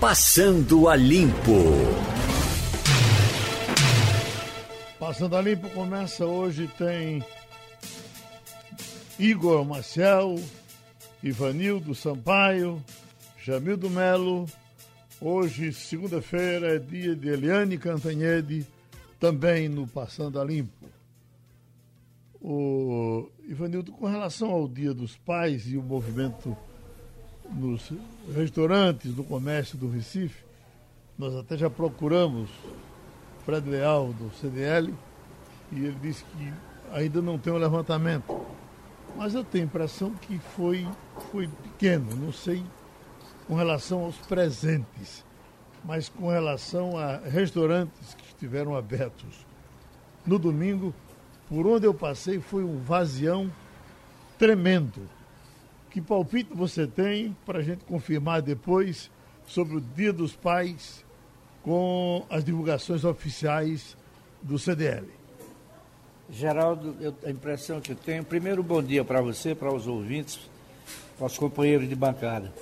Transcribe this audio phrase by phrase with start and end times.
[0.00, 1.64] Passando a Limpo.
[4.96, 7.20] Passando a Limpo começa hoje, tem
[9.18, 10.36] Igor Marcel,
[11.20, 12.80] Ivanildo Sampaio,
[13.42, 14.46] Jamildo Melo.
[15.20, 18.64] Hoje, segunda-feira, é dia de Eliane Cantanhede,
[19.18, 20.86] também no Passando a Limpo.
[22.40, 26.56] O Ivanildo, com relação ao Dia dos Pais e o movimento
[27.50, 27.92] nos
[28.34, 30.44] restaurantes, no comércio do Recife,
[31.18, 32.50] nós até já procuramos
[33.44, 34.94] Fred Leal do CDL
[35.72, 36.52] e ele disse que
[36.92, 38.40] ainda não tem o um levantamento.
[39.16, 40.86] Mas eu tenho a impressão que foi,
[41.32, 42.62] foi pequeno, não sei
[43.48, 45.24] com relação aos presentes,
[45.82, 49.46] mas com relação a restaurantes que estiveram abertos.
[50.26, 50.94] No domingo,
[51.48, 53.50] por onde eu passei, foi um vazião
[54.38, 55.00] tremendo.
[55.90, 59.10] Que palpite você tem para a gente confirmar depois
[59.46, 61.04] sobre o Dia dos Pais
[61.62, 63.96] com as divulgações oficiais
[64.42, 65.06] do CDL?
[66.30, 70.38] Geraldo, eu, a impressão que eu tenho, primeiro bom dia para você, para os ouvintes,
[71.16, 72.52] para os companheiros de bancada.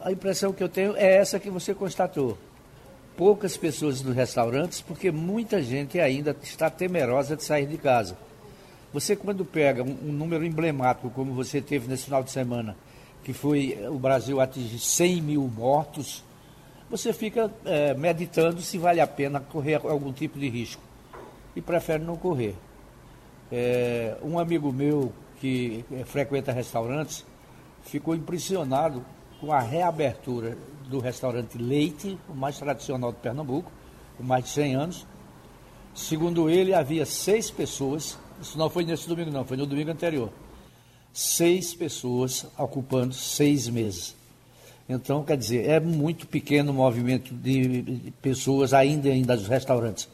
[0.00, 2.36] A impressão que eu tenho é essa que você constatou.
[3.16, 8.16] Poucas pessoas nos restaurantes, porque muita gente ainda está temerosa de sair de casa.
[8.92, 12.76] Você quando pega um, um número emblemático, como você teve nesse final de semana,
[13.22, 16.24] que foi o Brasil atingir 100 mil mortos,
[16.88, 20.82] você fica é, meditando se vale a pena correr algum tipo de risco.
[21.54, 22.56] E prefere não correr.
[23.52, 27.24] É, um amigo meu que frequenta restaurantes
[27.82, 29.04] ficou impressionado
[29.40, 30.56] com a reabertura
[30.88, 33.70] do restaurante Leite, o mais tradicional de Pernambuco,
[34.16, 35.06] com mais de 100 anos.
[35.94, 40.30] Segundo ele, havia seis pessoas, isso não foi nesse domingo não, foi no domingo anterior,
[41.12, 44.16] seis pessoas ocupando seis meses.
[44.88, 50.08] Então, quer dizer, é muito pequeno o movimento de pessoas ainda, ainda dos restaurantes.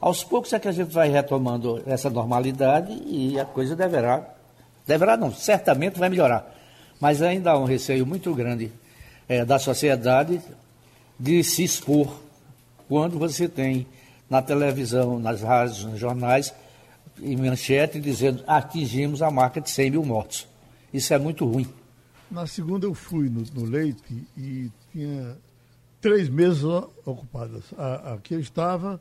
[0.00, 4.28] Aos poucos é que a gente vai retomando essa normalidade e a coisa deverá,
[4.86, 6.54] deverá não, certamente vai melhorar.
[7.00, 8.72] Mas ainda há um receio muito grande
[9.28, 10.40] é, da sociedade
[11.18, 12.08] de se expor
[12.88, 13.86] quando você tem
[14.28, 16.52] na televisão, nas rádios, nos jornais,
[17.22, 20.46] em manchete dizendo atingimos a marca de 100 mil mortos.
[20.92, 21.66] Isso é muito ruim.
[22.30, 25.36] Na segunda eu fui no, no leite e tinha
[26.00, 26.64] três mesas
[27.04, 27.64] ocupadas.
[28.14, 29.00] aqui eu estava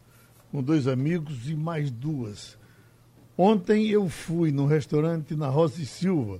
[0.51, 2.57] com dois amigos e mais duas.
[3.37, 6.39] Ontem eu fui num restaurante na Rosa e Silva,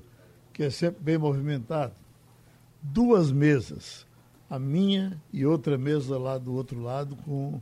[0.54, 1.94] que é sempre bem movimentado.
[2.82, 4.06] Duas mesas,
[4.50, 7.60] a minha e outra mesa lá do outro lado com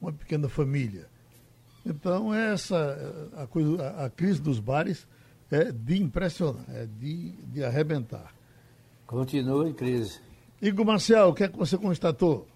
[0.00, 1.11] uma pequena família.
[1.84, 5.06] Então essa a coisa, a, a crise dos bares
[5.50, 8.32] é de impressionar, é de, de arrebentar.
[9.06, 10.20] Continua em crise.
[10.60, 12.46] Igor Marcel, o que é que você constatou?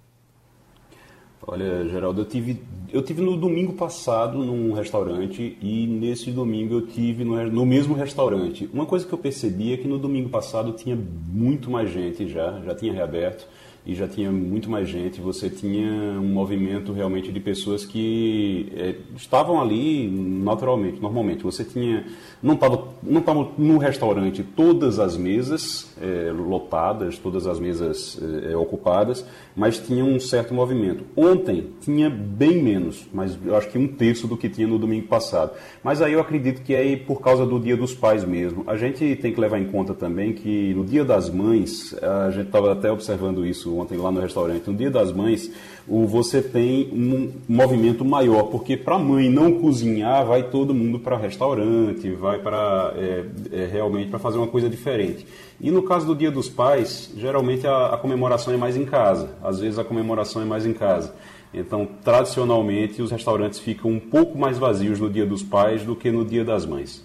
[1.46, 6.86] Olha, Geraldo, eu tive, eu tive no domingo passado num restaurante e nesse domingo eu
[6.86, 8.68] tive no, no mesmo restaurante.
[8.72, 12.60] Uma coisa que eu percebi é que no domingo passado tinha muito mais gente já,
[12.62, 13.46] já tinha reaberto
[13.86, 15.20] e já tinha muito mais gente.
[15.20, 15.88] Você tinha
[16.18, 21.44] um movimento realmente de pessoas que é, estavam ali naturalmente, normalmente.
[21.44, 22.04] Você tinha
[22.42, 28.52] não estava não tava no restaurante todas as mesas é, lotadas, todas as mesas é,
[28.52, 31.04] é, ocupadas, mas tinha um certo movimento.
[31.16, 35.06] Ontem tinha bem menos, mas eu acho que um terço do que tinha no domingo
[35.06, 35.52] passado.
[35.84, 38.64] Mas aí eu acredito que é por causa do Dia dos Pais mesmo.
[38.66, 42.46] A gente tem que levar em conta também que no Dia das Mães, a gente
[42.46, 45.50] estava até observando isso ontem lá no restaurante, no Dia das Mães,
[45.86, 50.98] o, você tem um movimento maior, porque para a mãe não cozinhar, vai todo mundo
[50.98, 55.26] para restaurante, vai para é, é, realmente para fazer uma coisa diferente.
[55.60, 59.36] E no caso do Dia dos Pais, geralmente a, a comemoração é mais em casa,
[59.42, 61.14] às vezes a comemoração é mais em casa.
[61.54, 66.10] Então, tradicionalmente, os restaurantes ficam um pouco mais vazios no Dia dos Pais do que
[66.10, 67.02] no Dia das Mães.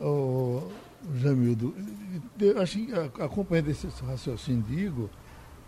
[0.00, 0.62] Ô,
[1.16, 1.74] Jamildo,
[2.40, 2.78] eu acho
[3.20, 4.74] acompanhando esse raciocínio de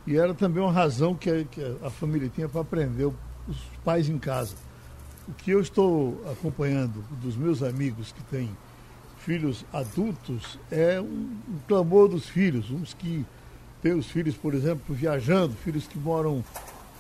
[0.07, 3.07] e era também uma razão que a, que a família tinha para aprender
[3.49, 4.55] os pais em casa.
[5.29, 8.49] O que eu estou acompanhando dos meus amigos que têm
[9.19, 11.05] filhos adultos é um,
[11.49, 13.27] um clamor dos filhos, uns que
[13.83, 16.45] têm os filhos, por exemplo, viajando, filhos que moram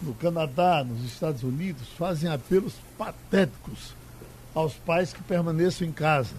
[0.02, 3.94] no Canadá, nos Estados Unidos, fazem apelos patéticos
[4.52, 6.34] aos pais que permaneçam em casa.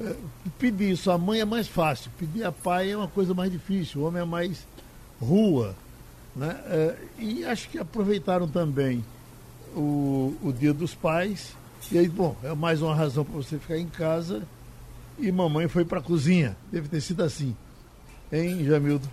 [0.00, 0.16] É,
[0.58, 4.00] pedir isso à mãe é mais fácil, pedir a pai é uma coisa mais difícil,
[4.00, 4.66] o homem é mais
[5.20, 5.74] rua.
[6.34, 6.56] Né?
[6.66, 9.04] É, e acho que aproveitaram também
[9.74, 11.54] o, o Dia dos Pais.
[11.90, 14.42] E aí, bom, é mais uma razão para você ficar em casa.
[15.18, 16.56] E mamãe foi para a cozinha.
[16.70, 17.54] Deve ter sido assim.
[18.32, 19.08] Hein, Jamildo?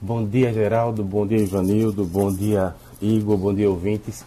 [0.00, 1.02] Bom dia, Geraldo.
[1.02, 2.04] Bom dia, Ivanildo.
[2.04, 3.36] Bom dia, Igor.
[3.36, 4.24] Bom dia, ouvintes.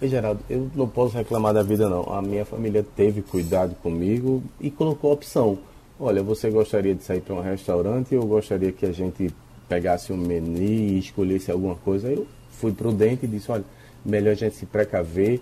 [0.00, 2.04] E, Geraldo, eu não posso reclamar da vida, não.
[2.12, 5.58] A minha família teve cuidado comigo e colocou a opção.
[5.98, 9.34] Olha, você gostaria de sair para um restaurante ou gostaria que a gente
[9.68, 12.08] pegasse um menu e escolhesse alguma coisa?
[12.08, 13.64] Eu fui prudente e disse, olha,
[14.04, 15.40] melhor a gente se precaver.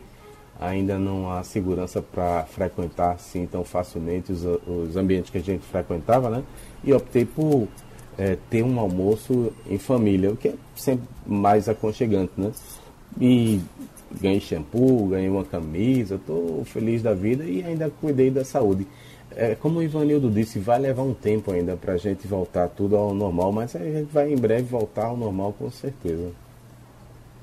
[0.58, 5.62] Ainda não há segurança para frequentar assim tão facilmente os, os ambientes que a gente
[5.66, 6.42] frequentava, né?
[6.82, 7.68] E optei por
[8.16, 12.52] é, ter um almoço em família, o que é sempre mais aconchegante, né?
[13.20, 13.60] E
[14.20, 18.86] ganhei shampoo, ganhei uma camisa, estou feliz da vida e ainda cuidei da saúde.
[19.38, 22.96] É, como o Ivanildo disse, vai levar um tempo ainda para a gente voltar tudo
[22.96, 26.32] ao normal, mas a gente vai em breve voltar ao normal com certeza.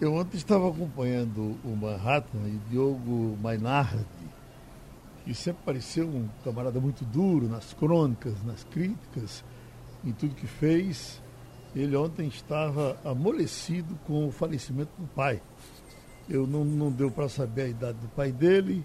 [0.02, 4.04] Eu ontem estava acompanhando o Manhattan e Diogo Mainardi,
[5.24, 9.44] que sempre pareceu um camarada muito duro nas crônicas, nas críticas,
[10.04, 11.22] em tudo que fez.
[11.76, 15.40] Ele ontem estava amolecido com o falecimento do pai.
[16.28, 18.84] Eu não, não deu para saber a idade do pai dele,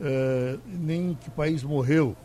[0.00, 2.16] é, nem em que país morreu.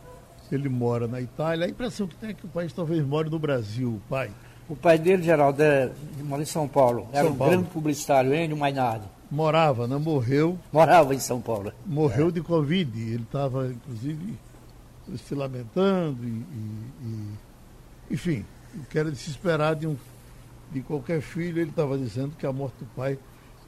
[0.51, 1.65] Ele mora na Itália.
[1.65, 4.31] A impressão que tem é que o país talvez more no Brasil, o pai.
[4.69, 5.91] O pai dele, Geraldo, é,
[6.23, 7.07] mora em São Paulo.
[7.11, 7.53] Era São um Paulo.
[7.53, 9.05] grande publicitário, Enio Mainardi.
[9.29, 10.57] Morava, não morreu.
[10.71, 11.73] Morava em São Paulo.
[11.85, 12.31] Morreu é.
[12.31, 12.99] de Covid.
[12.99, 14.37] Ele estava, inclusive,
[15.17, 17.33] se lamentando e, e, e
[18.11, 19.95] enfim, o que era de se esperar de, um,
[20.71, 23.17] de qualquer filho, ele estava dizendo que a morte do pai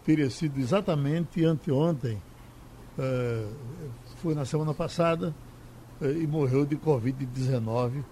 [0.05, 2.21] teria sido exatamente anteontem,
[2.97, 3.47] uh,
[4.21, 5.33] foi na semana passada,
[6.01, 8.03] uh, e morreu de Covid-19.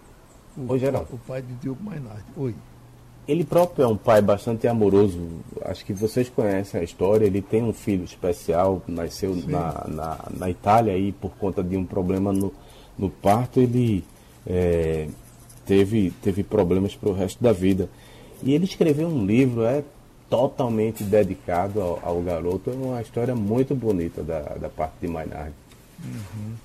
[0.58, 1.08] O, Oi, Geraldo.
[1.12, 2.26] o pai de Diogo Mainardi.
[2.38, 2.56] Oi.
[3.28, 5.20] Ele próprio é um pai bastante amoroso.
[5.64, 7.26] Acho que vocês conhecem a história.
[7.26, 11.84] Ele tem um filho especial, nasceu na, na, na, Itália e por conta de um
[11.84, 12.54] problema no,
[12.98, 14.04] no parto, ele
[14.46, 15.08] é,
[15.66, 17.90] teve, teve problemas para o resto da vida.
[18.44, 19.84] E ele escreveu um livro, é
[20.30, 25.54] totalmente dedicado ao, ao garoto, é uma história muito bonita da, da parte de Maynard.
[26.04, 26.56] Uhum.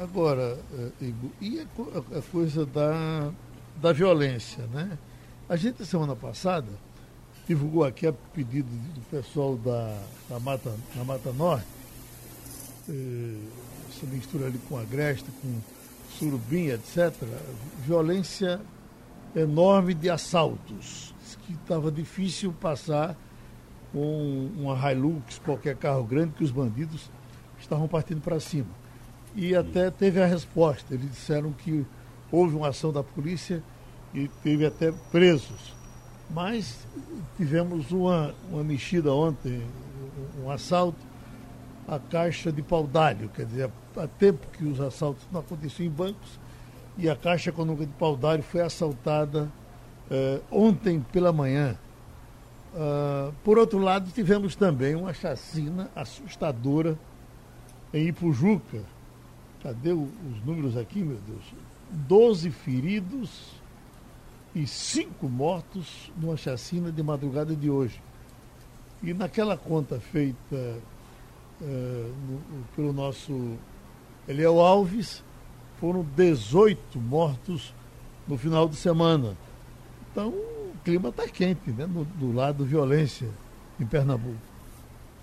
[0.00, 3.30] Agora, eh, Igor, e a, a, coisa da,
[3.80, 4.98] da violência, né?
[5.48, 6.66] A gente, semana passada,
[7.46, 9.96] divulgou aqui a pedido do pessoal da,
[10.28, 11.66] da, Mata, da Mata Norte,
[12.88, 13.36] eh,
[13.88, 15.60] essa mistura ali com Agreste, com
[16.18, 17.12] Surubim, etc.,
[17.86, 18.60] violência
[19.36, 21.13] enorme de assaltos,
[21.46, 23.16] que estava difícil passar
[23.92, 27.10] com uma Hilux, qualquer carro grande, que os bandidos
[27.58, 28.68] estavam partindo para cima.
[29.36, 31.84] E até teve a resposta, eles disseram que
[32.30, 33.62] houve uma ação da polícia
[34.12, 35.74] e teve até presos.
[36.30, 36.86] Mas
[37.36, 39.62] tivemos uma, uma mexida ontem,
[40.42, 40.98] um assalto
[41.86, 46.38] à caixa de paudalho, quer dizer, há tempo que os assaltos não aconteciam em bancos
[46.96, 49.50] e a Caixa Econômica de Paudalho foi assaltada
[50.10, 51.76] uh, ontem pela manhã.
[52.74, 56.98] Uh, por outro lado, tivemos também uma chacina assustadora
[57.92, 58.82] em Ipujuca.
[59.62, 61.44] Cadê o, os números aqui, meu Deus?
[61.90, 63.52] Doze feridos
[64.54, 68.00] e cinco mortos numa chacina de madrugada de hoje.
[69.02, 70.36] E naquela conta feita
[71.60, 73.56] uh, no, pelo nosso
[74.26, 75.22] Eliel Alves,
[75.78, 77.74] foram 18 mortos
[78.26, 79.36] no final de semana.
[80.14, 81.88] Então, o clima está quente, né?
[81.92, 83.26] No, do lado violência
[83.80, 84.38] em Pernambuco.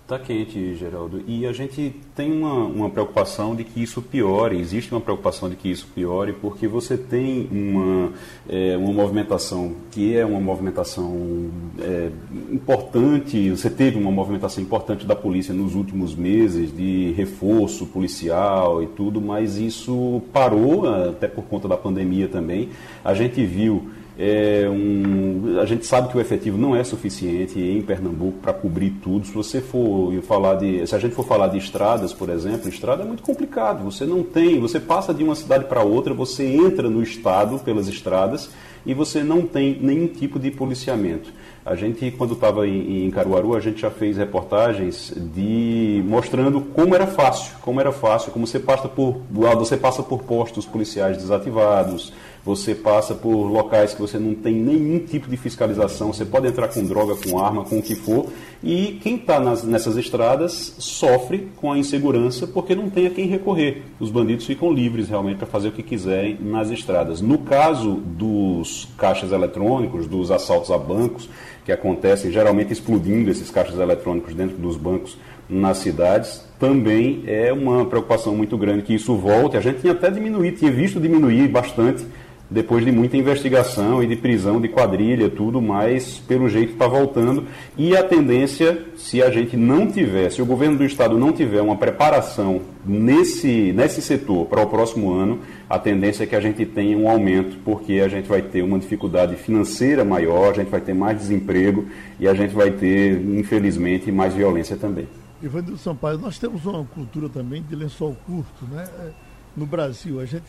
[0.02, 1.22] Está quente, Geraldo.
[1.26, 5.56] E a gente tem uma, uma preocupação de que isso piore, existe uma preocupação de
[5.56, 8.12] que isso piore, porque você tem uma,
[8.46, 12.10] é, uma movimentação que é uma movimentação é,
[12.50, 18.88] importante, você teve uma movimentação importante da polícia nos últimos meses, de reforço policial e
[18.88, 22.68] tudo, mas isso parou, até por conta da pandemia também.
[23.02, 23.88] A gente viu
[24.18, 28.90] é um, a gente sabe que o efetivo não é suficiente em Pernambuco para cobrir
[29.02, 29.26] tudo.
[29.26, 33.02] Se você for falar de, se a gente for falar de estradas, por exemplo, estrada
[33.02, 33.82] é muito complicado.
[33.84, 37.88] Você não tem, você passa de uma cidade para outra, você entra no estado pelas
[37.88, 38.50] estradas
[38.84, 41.32] e você não tem nenhum tipo de policiamento.
[41.64, 46.92] A gente, quando estava em, em, Caruaru, a gente já fez reportagens de mostrando como
[46.92, 52.12] era fácil, como era fácil, como você passa por, você passa por postos policiais desativados,
[52.44, 56.68] você passa por locais que você não tem nenhum tipo de fiscalização, você pode entrar
[56.68, 58.26] com droga, com arma, com o que for,
[58.62, 63.82] e quem está nessas estradas sofre com a insegurança porque não tem a quem recorrer.
[64.00, 67.20] Os bandidos ficam livres realmente para fazer o que quiserem nas estradas.
[67.20, 71.28] No caso dos caixas eletrônicos, dos assaltos a bancos,
[71.64, 75.16] que acontecem geralmente explodindo esses caixas eletrônicos dentro dos bancos
[75.48, 79.56] nas cidades, também é uma preocupação muito grande que isso volte.
[79.56, 82.04] A gente tinha até diminuído, tinha visto diminuir bastante
[82.52, 87.46] depois de muita investigação e de prisão de quadrilha, tudo, mas pelo jeito está voltando.
[87.76, 91.62] E a tendência, se a gente não tiver, se o governo do estado não tiver
[91.62, 96.66] uma preparação nesse, nesse setor para o próximo ano, a tendência é que a gente
[96.66, 100.80] tenha um aumento, porque a gente vai ter uma dificuldade financeira maior, a gente vai
[100.80, 101.86] ter mais desemprego
[102.20, 105.08] e a gente vai ter, infelizmente, mais violência também.
[105.42, 108.86] Ivanildo Sampaio, nós temos uma cultura também de lençol curto, né?
[109.00, 109.10] É,
[109.56, 110.44] no Brasil, a gente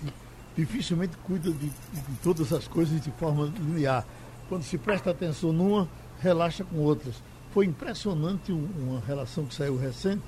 [0.55, 4.05] dificilmente cuida de, de todas as coisas de forma linear.
[4.49, 5.87] Quando se presta atenção numa,
[6.23, 7.15] relaxa com outras.
[7.53, 10.23] Foi impressionante uma relação que saiu recente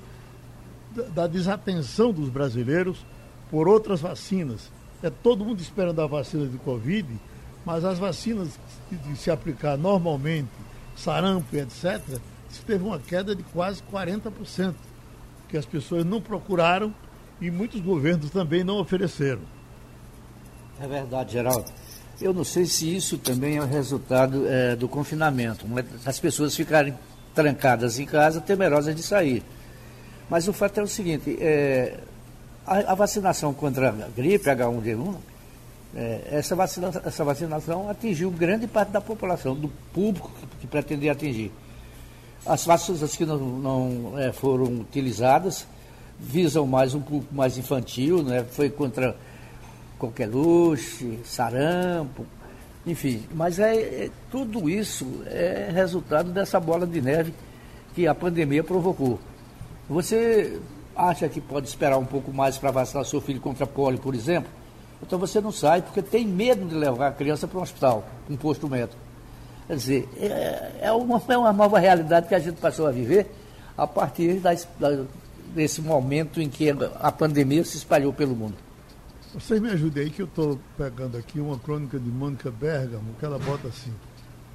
[1.14, 3.04] da, desatenção dos brasileiros
[3.50, 4.70] por outras vacinas.
[5.02, 7.08] É todo mundo esperando a vacina de Covid,
[7.66, 8.60] mas as vacinas
[8.92, 10.50] de, se aplicar normalmente,
[10.96, 12.20] sarampo, etc.,
[12.66, 14.74] teve uma queda de quase 40%,
[15.50, 16.94] que as pessoas não procuraram
[17.42, 19.42] e muitos governos também não ofereceram.
[20.80, 21.66] É verdade, Geraldo.
[22.22, 25.66] Eu não sei se isso também é o resultado é, do confinamento,
[26.06, 26.94] as pessoas ficarem
[27.34, 29.44] trancadas em casa, temerosas de sair.
[30.30, 32.00] Mas o fato é o seguinte, é,
[32.66, 35.16] a, a, vacinação contra a gripe H1N1,
[35.96, 41.12] é, essa, vacina, essa vacinação atingiu grande parte da população, do público que, que pretendia
[41.12, 41.52] atingir.
[42.46, 45.68] As vacinas que não, não é, foram utilizadas
[46.20, 48.46] visam mais um público mais infantil, né?
[48.50, 49.16] foi contra
[49.98, 52.26] coqueluche, sarampo,
[52.86, 53.24] enfim.
[53.34, 57.34] Mas é, é, tudo isso é resultado dessa bola de neve
[57.94, 59.20] que a pandemia provocou.
[59.90, 60.60] Você
[60.96, 64.50] acha que pode esperar um pouco mais para vacinar seu filho contra polio, por exemplo?
[65.02, 68.36] Então você não sai porque tem medo de levar a criança para um hospital, um
[68.36, 69.00] posto médico.
[69.68, 73.32] Quer dizer, é, é, uma, é uma nova realidade que a gente passou a viver
[73.78, 75.04] a partir das, da,
[75.54, 78.65] desse momento em que a pandemia se espalhou pelo mundo.
[79.36, 83.26] Vocês me ajudem aí que eu estou pegando aqui uma crônica de Mônica Bergamo, que
[83.26, 83.94] ela bota assim.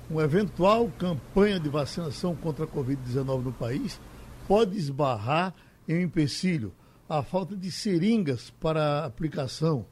[0.09, 4.01] Uma eventual campanha de vacinação contra a Covid-19 no país
[4.49, 5.55] pode esbarrar
[5.87, 6.73] em um empecilho,
[7.07, 9.85] a falta de seringas para aplicação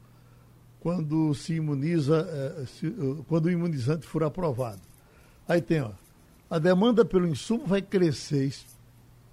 [0.79, 4.81] quando se imuniza, eh, eh, quando o imunizante for aprovado.
[5.47, 5.91] Aí tem, ó,
[6.49, 8.51] a demanda pelo insumo vai crescer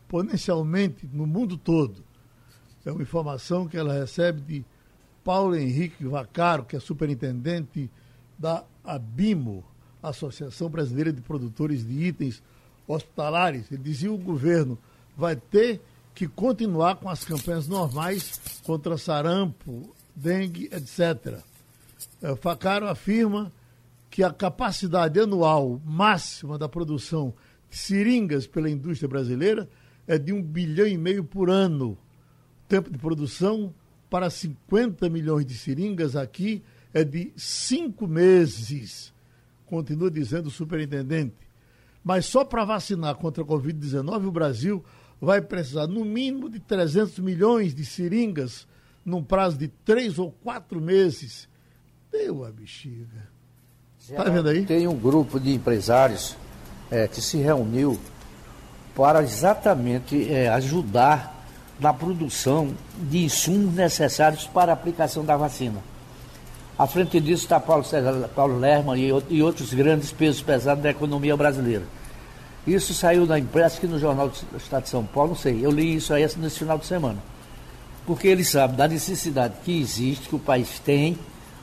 [0.05, 2.05] exponencialmente no mundo todo.
[2.85, 4.76] É uma informação que ela recebe de
[5.27, 7.91] Paulo Henrique Vacaro, que é superintendente
[8.39, 9.65] da ABIMO,
[10.01, 12.41] Associação Brasileira de Produtores de Itens
[12.87, 13.65] Hospitalares.
[13.73, 14.79] Ele dizia que o governo
[15.17, 15.81] vai ter
[16.15, 21.41] que continuar com as campanhas normais contra sarampo, dengue, etc.
[22.23, 23.51] É, Facaro afirma
[24.09, 27.35] que a capacidade anual máxima da produção
[27.69, 29.69] de seringas pela indústria brasileira
[30.07, 31.99] é de um bilhão e meio por ano.
[32.65, 33.75] O tempo de produção
[34.09, 36.63] para 50 milhões de seringas aqui
[36.95, 39.13] é de cinco meses,
[39.67, 41.35] continua dizendo o superintendente.
[42.03, 44.85] Mas só para vacinar contra a Covid-19, o Brasil
[45.21, 48.67] vai precisar, no mínimo, de 300 milhões de seringas
[49.05, 51.49] num prazo de três ou quatro meses.
[52.11, 53.29] Deu a bexiga.
[53.99, 54.65] Está vendo aí?
[54.65, 56.37] Tem um grupo de empresários
[56.91, 57.99] é, que se reuniu
[58.95, 61.36] para exatamente é, ajudar
[61.79, 65.83] na produção de insumos necessários para a aplicação da vacina.
[66.79, 68.99] À frente disso está Paulo, César, Paulo Lerman
[69.31, 71.85] e, outros grandes pesos pesados da economia brasileira.
[72.67, 75.71] Isso saiu na imprensa aqui no Jornal do Estado de São Paulo, não sei, eu
[75.71, 77.19] li isso aí nesse final de semana.
[78.05, 81.19] Porque ele sabe da necessidade que existe, que o país tem,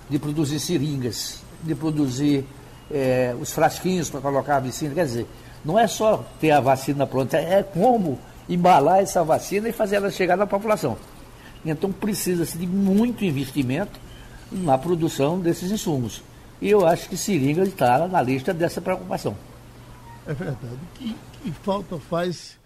[0.10, 2.46] de produzir seringas, de produzir
[2.92, 4.94] é, os frasquinhos para colocar a vacina.
[4.94, 5.28] Quer dizer,
[5.64, 8.18] não é só ter a vacina pronta, é como
[8.48, 10.98] embalar essa vacina e fazer ela chegar na população.
[11.66, 14.00] Então precisa-se de muito investimento
[14.52, 16.22] na produção desses insumos.
[16.62, 19.36] E eu acho que seringa está na lista dessa preocupação.
[20.26, 20.80] É verdade.
[20.96, 22.60] Que, que falta faz.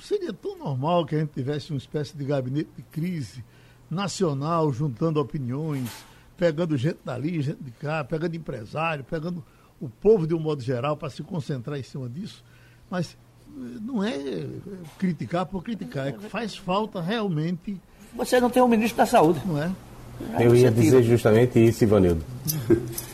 [0.00, 3.44] Seria tão normal que a gente tivesse uma espécie de gabinete de crise
[3.90, 5.90] nacional, juntando opiniões,
[6.36, 9.44] pegando gente dali, gente de cá, pegando empresário, pegando
[9.80, 12.42] o povo de um modo geral para se concentrar em cima disso.
[12.88, 13.16] Mas
[13.80, 14.46] não é
[14.98, 17.80] criticar por criticar, é que faz falta realmente.
[18.14, 19.40] Você não tem um ministro da saúde.
[19.44, 19.70] Não é?
[20.38, 22.22] Eu ia dizer justamente isso, Ivanildo.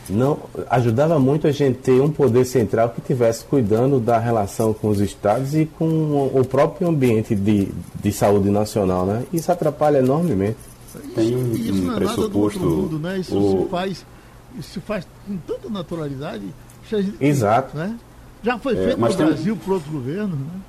[0.09, 4.89] Não, ajudava muito a gente ter um poder central que tivesse cuidando da relação com
[4.89, 7.69] os estados e com o próprio ambiente de,
[8.01, 9.23] de saúde nacional, né?
[9.31, 10.57] Isso atrapalha enormemente.
[11.15, 12.59] Tem um, isso não é pressuposto.
[12.59, 13.19] Nada do mundo, né?
[13.19, 13.63] Isso o...
[13.63, 14.05] se faz,
[14.57, 16.45] isso se faz com tanta naturalidade.
[17.21, 17.77] Exato.
[17.77, 17.95] Né?
[18.43, 19.65] Já foi é, feito é, no Brasil tem...
[19.65, 20.59] por outros governos, né?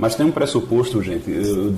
[0.00, 1.30] Mas tem um pressuposto, gente,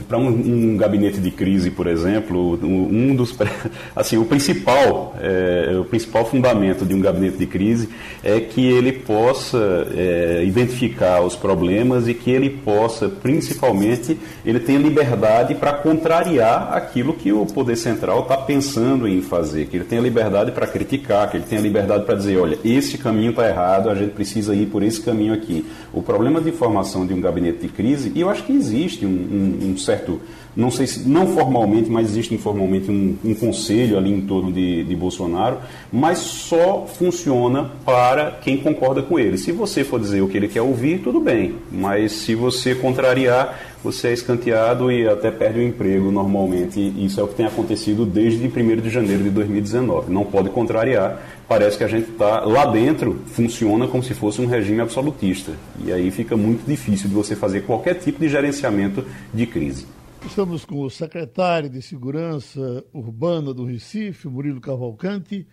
[0.08, 3.36] para um, um, gabinete de crise, por exemplo, um dos
[3.96, 7.88] assim o principal é, o principal fundamento de um gabinete de crise
[8.22, 14.78] é que ele possa é, identificar os problemas e que ele possa, principalmente, ele tenha
[14.78, 20.00] liberdade para contrariar aquilo que o poder central está pensando em fazer, que ele tenha
[20.00, 23.94] liberdade para criticar, que ele tenha liberdade para dizer, olha, esse caminho está errado, a
[23.94, 25.66] gente precisa ir por esse caminho aqui.
[25.92, 29.08] O problema de formação de um gabinete de crise, e eu acho que existe um,
[29.08, 30.20] um, um certo,
[30.54, 34.84] não sei se, não formalmente, mas existe informalmente um, um conselho ali em torno de,
[34.84, 35.58] de Bolsonaro,
[35.92, 39.38] mas só funciona para quem concorda com ele.
[39.38, 43.58] Se você for dizer o que ele quer ouvir, tudo bem, mas se você contrariar,
[43.82, 46.80] você é escanteado e até perde o emprego normalmente.
[46.96, 50.12] Isso é o que tem acontecido desde 1 de janeiro de 2019.
[50.12, 51.20] Não pode contrariar.
[51.52, 55.54] Parece que a gente está lá dentro, funciona como se fosse um regime absolutista.
[55.84, 59.04] E aí fica muito difícil de você fazer qualquer tipo de gerenciamento
[59.34, 59.86] de crise.
[60.26, 65.46] Estamos com o secretário de Segurança Urbana do Recife, Murilo Cavalcante.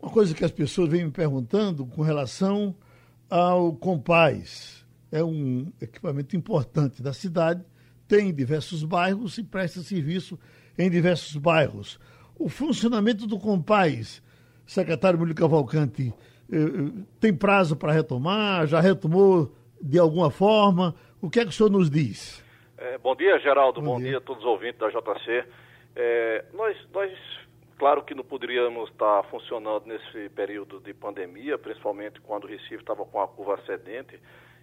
[0.00, 2.74] Uma coisa que as pessoas vêm me perguntando com relação
[3.28, 4.82] ao Compaz.
[5.12, 7.62] É um equipamento importante da cidade,
[8.08, 10.38] tem em diversos bairros e presta serviço
[10.78, 12.00] em diversos bairros.
[12.38, 14.22] O funcionamento do Compaz,
[14.68, 16.12] secretário Murilo Cavalcante,
[16.52, 18.66] eh, eh, tem prazo para retomar?
[18.66, 20.94] Já retomou de alguma forma?
[21.22, 22.44] O que é que o senhor nos diz?
[22.76, 23.80] É, bom dia, Geraldo.
[23.80, 24.10] Bom, bom dia.
[24.10, 24.18] dia.
[24.18, 25.44] a todos os ouvintes da JC.
[25.96, 27.10] É, nós, nós,
[27.78, 33.06] claro que não poderíamos estar funcionando nesse período de pandemia, principalmente quando o Recife estava
[33.06, 34.20] com a curva ascendente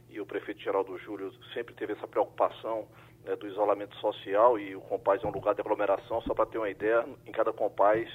[0.09, 2.87] e o prefeito Geraldo Júlio sempre teve essa preocupação
[3.25, 6.21] né, do isolamento social e o Compaz é um lugar de aglomeração.
[6.21, 8.07] Só para ter uma ideia, em cada Compaz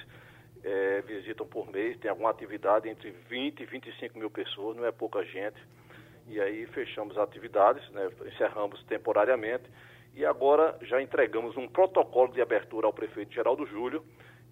[0.63, 4.91] é, visitam por mês, tem alguma atividade entre 20 e 25 mil pessoas, não é
[4.91, 5.57] pouca gente.
[6.27, 9.63] E aí fechamos atividades, né, encerramos temporariamente
[10.15, 14.03] e agora já entregamos um protocolo de abertura ao prefeito Geraldo Júlio.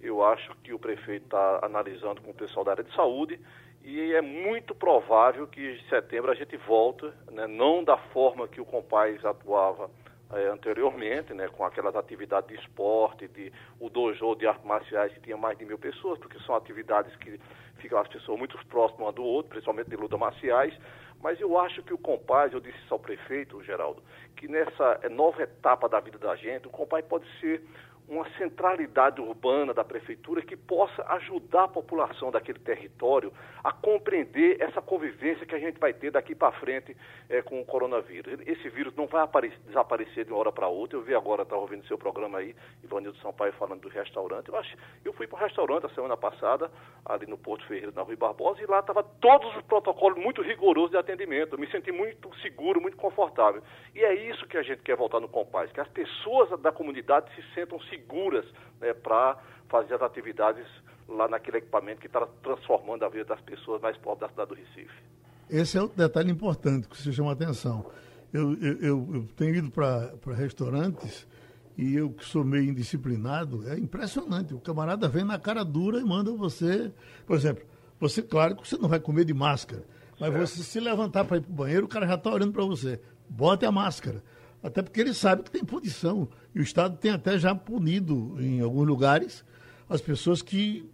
[0.02, 3.40] Eu acho que o prefeito está analisando com o pessoal da área de saúde
[3.84, 8.60] e é muito provável que em setembro a gente volte, né, não da forma que
[8.60, 9.90] o Compaz atuava
[10.32, 15.20] é, anteriormente, né, com aquelas atividades de esporte, de, o dojo de artes marciais que
[15.20, 17.40] tinha mais de mil pessoas, porque são atividades que
[17.78, 20.74] ficam as pessoas muito próximas uma do outro, principalmente de luta marciais,
[21.22, 24.02] mas eu acho que o Compaz, eu disse isso ao prefeito, Geraldo,
[24.36, 27.64] que nessa nova etapa da vida da gente, o Compaz pode ser
[28.10, 33.32] uma centralidade urbana da prefeitura que possa ajudar a população daquele território
[33.64, 36.98] a compreender essa convivência que a gente vai ter daqui para frente
[37.30, 38.40] é, com o coronavírus.
[38.48, 40.98] Esse vírus não vai aparecer, desaparecer de uma hora para outra.
[40.98, 44.50] Eu vi agora, estava ouvindo seu programa aí, Ivanildo Sampaio falando do restaurante.
[44.50, 46.72] Eu, acho, eu fui para um restaurante a semana passada,
[47.06, 50.92] ali no Porto Ferreira, na Rui Barbosa, e lá estava todos os protocolos muito rigorosos
[50.92, 51.54] de atendimento.
[51.54, 53.62] Eu me senti muito seguro, muito confortável.
[53.94, 57.30] E é isso que a gente quer voltar no Compaz, que as pessoas da comunidade
[57.36, 58.46] se sentam seguras seguras
[58.80, 60.66] né, para fazer as atividades
[61.08, 64.56] lá naquele equipamento que está transformando a vida das pessoas mais pobres da cidade do
[64.56, 65.04] Recife.
[65.50, 67.86] Esse é o detalhe importante que você chama a atenção.
[68.32, 71.28] Eu, eu, eu, eu tenho ido para restaurantes
[71.76, 74.54] e eu que sou meio indisciplinado, é impressionante.
[74.54, 76.92] O camarada vem na cara dura e manda você.
[77.26, 77.64] Por exemplo,
[78.00, 79.84] você, claro que você não vai comer de máscara,
[80.20, 80.48] mas certo.
[80.48, 83.00] você se levantar para ir para o banheiro, o cara já está olhando para você.
[83.28, 84.24] Bote a máscara.
[84.62, 86.28] Até porque ele sabe que tem punição.
[86.54, 89.44] E o Estado tem até já punido, em alguns lugares,
[89.88, 90.90] as pessoas que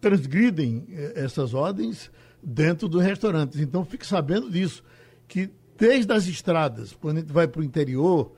[0.00, 2.10] transgridem eh, essas ordens
[2.42, 3.60] dentro dos restaurantes.
[3.60, 4.82] Então, fique sabendo disso,
[5.26, 8.32] que desde as estradas, quando a gente vai para o interior,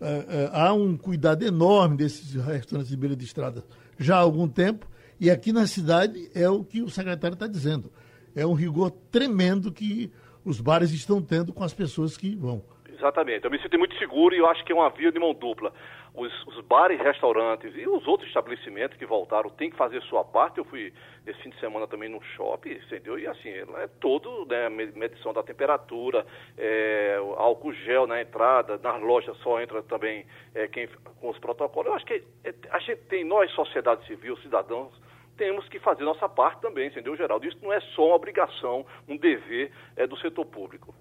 [0.00, 3.64] eh, eh, há um cuidado enorme desses restaurantes de beira de estrada
[3.98, 4.86] já há algum tempo,
[5.18, 7.90] e aqui na cidade é o que o secretário está dizendo.
[8.34, 10.10] É um rigor tremendo que
[10.44, 12.62] os bares estão tendo com as pessoas que vão.
[12.96, 13.44] Exatamente.
[13.44, 15.70] Eu me sinto muito seguro e eu acho que é uma via de mão dupla.
[16.14, 20.56] Os, os bares, restaurantes e os outros estabelecimentos que voltaram têm que fazer sua parte.
[20.56, 20.94] Eu fui
[21.26, 23.18] esse fim de semana também no shopping, entendeu?
[23.18, 26.24] E assim, é todo, né, medição da temperatura,
[26.56, 30.88] é, álcool gel na entrada, nas lojas só entra também é, quem
[31.20, 31.88] com os protocolos.
[31.88, 34.98] Eu acho que é, a gente tem, nós, sociedade civil, cidadãos,
[35.36, 37.46] temos que fazer nossa parte também, entendeu, Geraldo?
[37.46, 40.94] Isso não é só uma obrigação, um dever é, do setor público.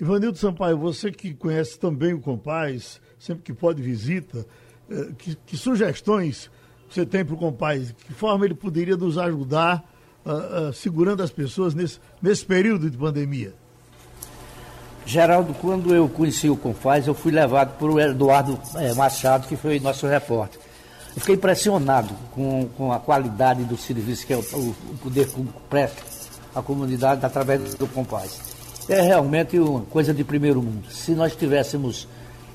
[0.00, 4.44] Ivanildo Sampaio, você que conhece também o Compaz, sempre que pode visita,
[4.90, 6.50] eh, que, que sugestões
[6.90, 7.94] você tem para o Compaz?
[8.06, 9.84] Que forma ele poderia nos ajudar
[10.24, 13.54] uh, uh, segurando as pessoas nesse, nesse período de pandemia?
[15.06, 19.78] Geraldo, quando eu conheci o Compaz, eu fui levado por Eduardo é, Machado, que foi
[19.78, 20.60] nosso repórter.
[21.14, 25.60] Eu fiquei impressionado com, com a qualidade do serviço que é o, o poder público
[25.70, 26.02] presta
[26.54, 28.53] à comunidade através do Compaz
[28.88, 30.90] é realmente uma coisa de primeiro mundo.
[30.90, 32.06] Se nós tivéssemos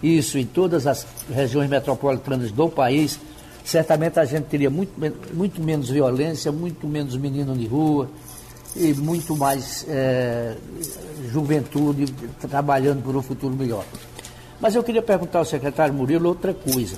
[0.02, 3.20] isso em todas as regiões metropolitanas do país,
[3.64, 4.92] certamente a gente teria muito,
[5.34, 8.10] muito menos violência, muito menos menino de rua
[8.76, 10.56] e muito mais é,
[11.32, 12.06] juventude
[12.50, 13.84] trabalhando por um futuro melhor.
[14.60, 16.98] Mas eu queria perguntar ao secretário Murilo outra coisa.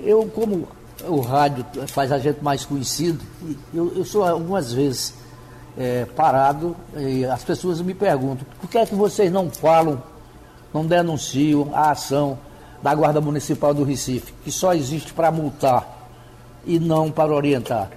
[0.00, 0.66] Eu, como
[1.06, 3.20] o rádio faz a gente mais conhecido,
[3.72, 5.14] eu, eu sou algumas vezes
[5.78, 10.02] é, parado e as pessoas me perguntam por que é que vocês não falam,
[10.72, 12.38] não denunciam a ação
[12.82, 15.86] da Guarda Municipal do Recife, que só existe para multar
[16.64, 17.90] e não para orientar.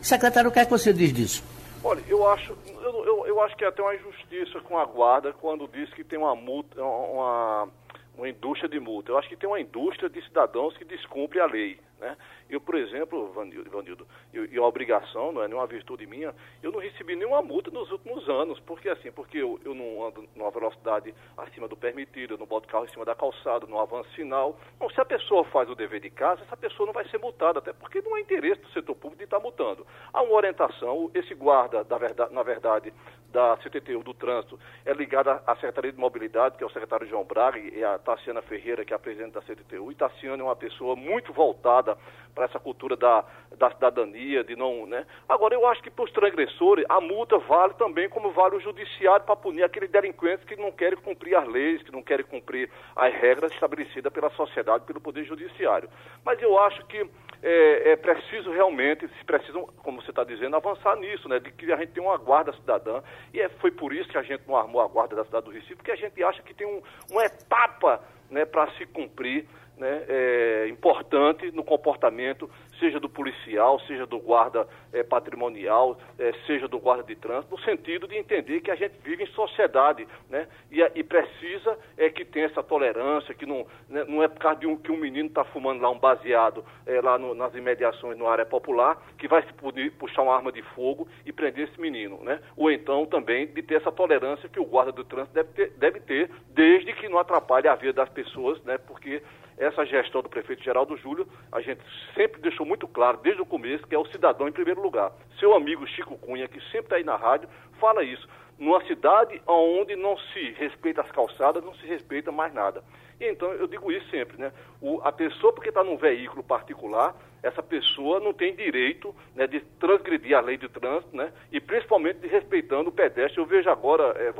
[0.00, 1.44] Secretário, o que é que você diz disso?
[1.82, 5.32] Olha, eu acho, eu, eu, eu acho que é até uma injustiça com a guarda
[5.32, 7.68] quando diz que tem uma multa, uma,
[8.16, 9.12] uma indústria de multa.
[9.12, 11.78] Eu acho que tem uma indústria de cidadãos que descumpre a lei.
[12.00, 12.16] Né?
[12.54, 17.16] Eu, por exemplo, Vanildo, e a obrigação, não é nenhuma virtude minha, eu não recebi
[17.16, 18.60] nenhuma multa nos últimos anos.
[18.60, 19.10] Por que assim?
[19.10, 22.90] Porque eu, eu não ando numa velocidade acima do permitido, eu não boto carro em
[22.90, 24.56] cima da calçada, não avanço sinal.
[24.78, 27.58] Bom, se a pessoa faz o dever de casa, essa pessoa não vai ser multada,
[27.58, 29.84] até porque não é interesse do setor público de estar multando.
[30.12, 32.92] Há uma orientação, esse guarda, da verdade, na verdade,
[33.34, 37.24] da CTTU do Trânsito é ligada à Secretaria de Mobilidade, que é o secretário João
[37.24, 39.90] Braga, e a Tassiana Ferreira, que é a presidente da CTTU.
[39.90, 41.98] E Tassiana é uma pessoa muito voltada
[42.32, 43.24] para essa cultura da,
[43.56, 44.86] da cidadania, de não.
[44.86, 45.06] Né?
[45.28, 49.24] Agora, eu acho que para os transgressores, a multa vale também como vale o judiciário
[49.24, 53.12] para punir aqueles delinquentes que não querem cumprir as leis, que não querem cumprir as
[53.14, 55.88] regras estabelecidas pela sociedade, pelo Poder Judiciário.
[56.24, 57.08] Mas eu acho que
[57.42, 61.38] é, é preciso realmente, precisam, como você está dizendo, avançar nisso, né?
[61.38, 63.02] De que a gente tem uma guarda cidadã.
[63.32, 65.50] E é, foi por isso que a gente não armou a guarda da cidade do
[65.50, 70.04] Recife, porque a gente acha que tem um, uma etapa né, para se cumprir né,
[70.08, 76.78] é, importante no comportamento, seja do policial, seja do guarda é, patrimonial, é, seja do
[76.78, 80.80] guarda de trânsito, no sentido de entender que a gente vive em sociedade né, e,
[80.94, 84.66] e precisa é que tenha essa tolerância, que não, né, não é por causa de
[84.66, 88.28] um, que um menino está fumando lá um baseado é, lá no, nas imediações no
[88.28, 89.52] área popular que vai se
[89.92, 92.22] puxar uma arma de fogo e prender esse menino.
[92.22, 92.40] Né?
[92.56, 96.00] Ou então também de ter essa tolerância que o guarda do trânsito deve ter, deve
[96.00, 99.22] ter desde que não atrapalhe a vida das pessoas, né, porque
[99.58, 101.80] essa gestão do prefeito Geraldo Júlio, a gente
[102.14, 105.12] sempre deixou muito claro, desde o começo, que é o cidadão em primeiro lugar.
[105.38, 107.48] Seu amigo Chico Cunha, que sempre está aí na rádio,
[107.80, 108.28] fala isso.
[108.58, 112.82] Numa cidade onde não se respeita as calçadas, não se respeita mais nada.
[113.20, 114.52] E então eu digo isso sempre, né?
[114.80, 119.60] O, a pessoa, porque está num veículo particular, essa pessoa não tem direito né, de
[119.78, 121.32] transgredir a lei de trânsito, né?
[121.52, 123.38] E principalmente de respeitando o pedestre.
[123.38, 124.32] Eu vejo agora, é,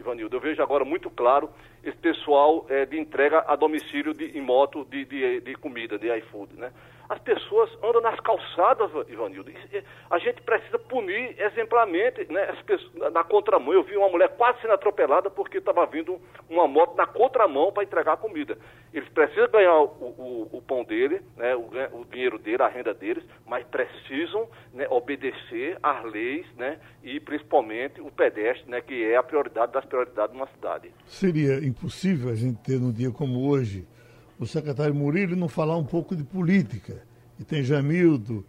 [0.00, 1.50] Ivanildo, eu vejo agora muito claro
[1.84, 6.08] esse pessoal é, de entrega a domicílio de, em moto de, de, de comida, de
[6.18, 6.72] iFood, né?
[7.10, 9.50] As pessoas andam nas calçadas, Ivanildo.
[10.08, 13.72] A gente precisa punir exemplarmente né, as pessoas, na contramão.
[13.72, 17.82] Eu vi uma mulher quase sendo atropelada porque estava vindo uma moto na contramão para
[17.82, 18.56] entregar comida.
[18.94, 21.68] Eles precisam ganhar o, o, o pão dele, né, o,
[21.98, 28.00] o, dinheiro dele, a renda deles, mas precisam né, obedecer às leis né, e principalmente
[28.00, 30.92] o pedestre, né, que é a prioridade das prioridades de uma cidade.
[31.06, 33.84] Seria impossível a gente ter num dia como hoje
[34.40, 37.02] o secretário Murilo não falar um pouco de política.
[37.38, 38.44] E tem Jamildo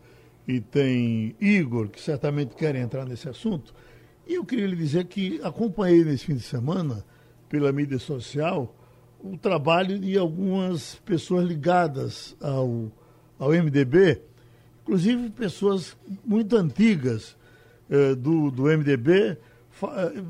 [0.47, 3.73] e tem Igor, que certamente querem entrar nesse assunto.
[4.25, 7.05] E eu queria lhe dizer que acompanhei nesse fim de semana,
[7.49, 8.73] pela mídia social,
[9.19, 12.89] o trabalho de algumas pessoas ligadas ao,
[13.37, 14.21] ao MDB,
[14.81, 17.35] inclusive pessoas muito antigas
[17.89, 19.37] eh, do, do MDB.
[19.37, 20.23] Eh,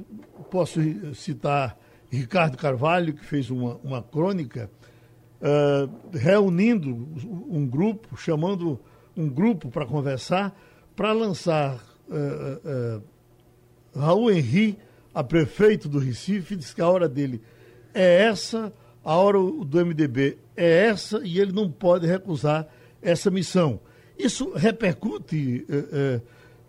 [0.50, 0.80] posso
[1.14, 1.78] citar
[2.10, 4.68] Ricardo Carvalho, que fez uma, uma crônica
[5.42, 6.90] uh, reunindo
[7.50, 8.80] um grupo, chamando
[9.18, 10.56] um grupo para conversar,
[10.96, 11.76] para lançar
[12.08, 14.78] uh, uh, Raul Henri
[15.14, 17.42] a prefeito do Recife, disse que a hora dele
[17.94, 18.72] é essa,
[19.04, 22.68] a hora do MDB é essa, e ele não pode recusar
[23.02, 23.80] essa missão.
[24.18, 25.66] Isso repercute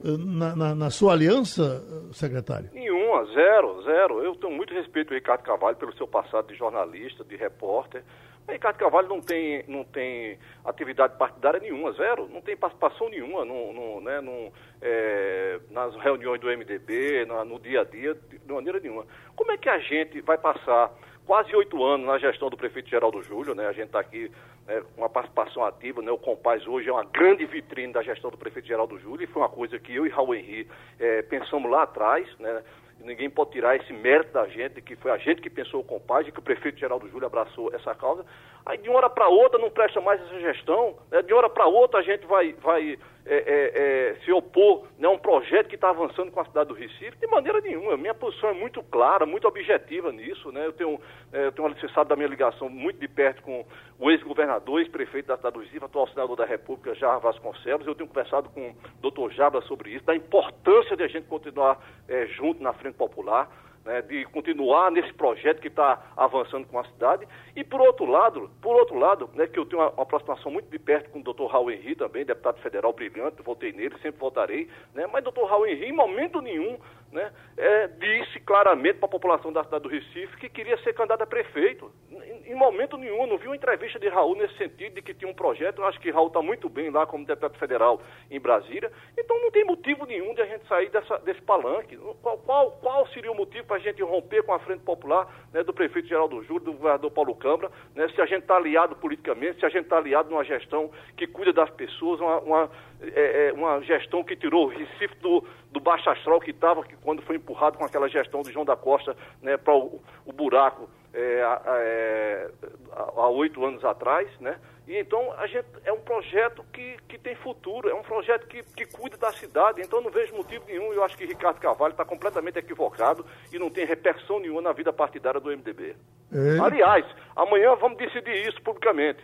[0.03, 2.71] na, na, na, sua aliança, secretário?
[2.73, 4.25] Nenhuma, zero, zero.
[4.25, 8.03] Eu tenho muito respeito ao Ricardo Carvalho pelo seu passado de jornalista, de repórter.
[8.47, 13.45] O Ricardo Carvalho não tem, não tem atividade partidária nenhuma, zero, não tem participação nenhuma
[13.45, 18.53] no, no, né, no, é, nas reuniões do MDB, no, no dia a dia, de
[18.53, 19.07] maneira nenhuma.
[19.37, 20.93] Como é que a gente vai passar
[21.27, 23.67] quase oito anos na gestão do prefeito Geraldo Júlio, né?
[23.67, 24.31] A gente está aqui
[24.67, 26.11] né, com uma participação ativa, né?
[26.11, 29.43] O Compaz hoje é uma grande vitrine da gestão do prefeito Geraldo Júlio e foi
[29.43, 32.63] uma coisa que eu e Raul Henri é, pensamos lá atrás, né?
[33.05, 36.27] Ninguém pode tirar esse mérito da gente, que foi a gente que pensou o compaz
[36.27, 38.25] e que o prefeito Geraldo Júlio abraçou essa causa.
[38.65, 41.23] Aí de uma hora para outra não presta mais essa gestão, né?
[41.23, 45.07] de uma hora para outra a gente vai, vai é, é, é, se opor né,
[45.07, 47.97] a um projeto que está avançando com a cidade do Recife, de maneira nenhuma.
[47.97, 50.51] Minha posição é muito clara, muito objetiva nisso.
[50.51, 50.67] Né?
[50.67, 51.01] Eu tenho,
[51.33, 53.65] é, eu tenho você sabe da minha ligação muito de perto com
[53.99, 57.87] o ex-governador, ex-prefeito da cidade do Recife, atual senador da República, Jarra Vasconcelos.
[57.87, 61.79] Eu tenho conversado com o doutor Jabra sobre isso, da importância de a gente continuar
[62.09, 63.49] é, junto na Frente Popular
[63.85, 67.27] né, de continuar nesse projeto que está avançando com a cidade.
[67.55, 70.71] E por outro lado, por outro lado, né, que eu tenho uma, uma, aproximação muito
[70.71, 74.69] de perto com o doutor Raul Henri também, deputado federal brilhante, votei nele, sempre votarei,
[74.95, 76.79] né, mas doutor Raul Henri, em momento nenhum,
[77.13, 81.23] né, é, disse claramente para a população da cidade do Recife que queria ser candidato
[81.23, 81.93] a prefeito.
[82.11, 85.31] Em, em momento nenhum, não vi uma entrevista de Raul nesse sentido, de que tinha
[85.31, 85.83] um projeto.
[85.83, 88.91] Eu acho que Raul está muito bem lá como deputado federal em Brasília.
[89.17, 91.97] Então não tem motivo nenhum de a gente sair dessa, desse palanque.
[92.23, 95.63] Qual, qual, qual seria o motivo para a gente romper com a frente popular né,
[95.63, 99.61] do prefeito Geraldo Júlio, do governador Paulo Câmara, né, se a gente está aliado politicamente,
[99.61, 102.71] se a gente está aliado numa gestão que cuida das pessoas, uma, uma,
[103.15, 107.23] é, é uma gestão que tirou o Recife do, do baixo astral que estava, quando
[107.23, 111.43] foi empurrado com aquela gestão do João da Costa né, para o, o, buraco é,
[111.67, 112.51] é,
[112.93, 114.57] há oito anos atrás, né?
[114.87, 118.63] E então a gente é um projeto que, que tem futuro, é um projeto que,
[118.63, 120.93] que cuida da cidade, então não vejo motivo nenhum.
[120.93, 124.93] Eu acho que Ricardo Carvalho está completamente equivocado e não tem repercussão nenhuma na vida
[124.93, 125.95] partidária do MDB.
[126.33, 126.59] É.
[126.61, 129.23] Aliás, amanhã vamos decidir isso publicamente.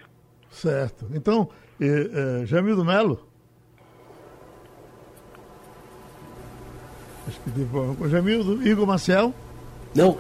[0.49, 1.07] Certo.
[1.13, 3.28] Então, eh, eh, Jamildo Melo.
[7.29, 9.35] Acho que teve Jamildo, Igor Marcel.
[9.95, 10.17] Não.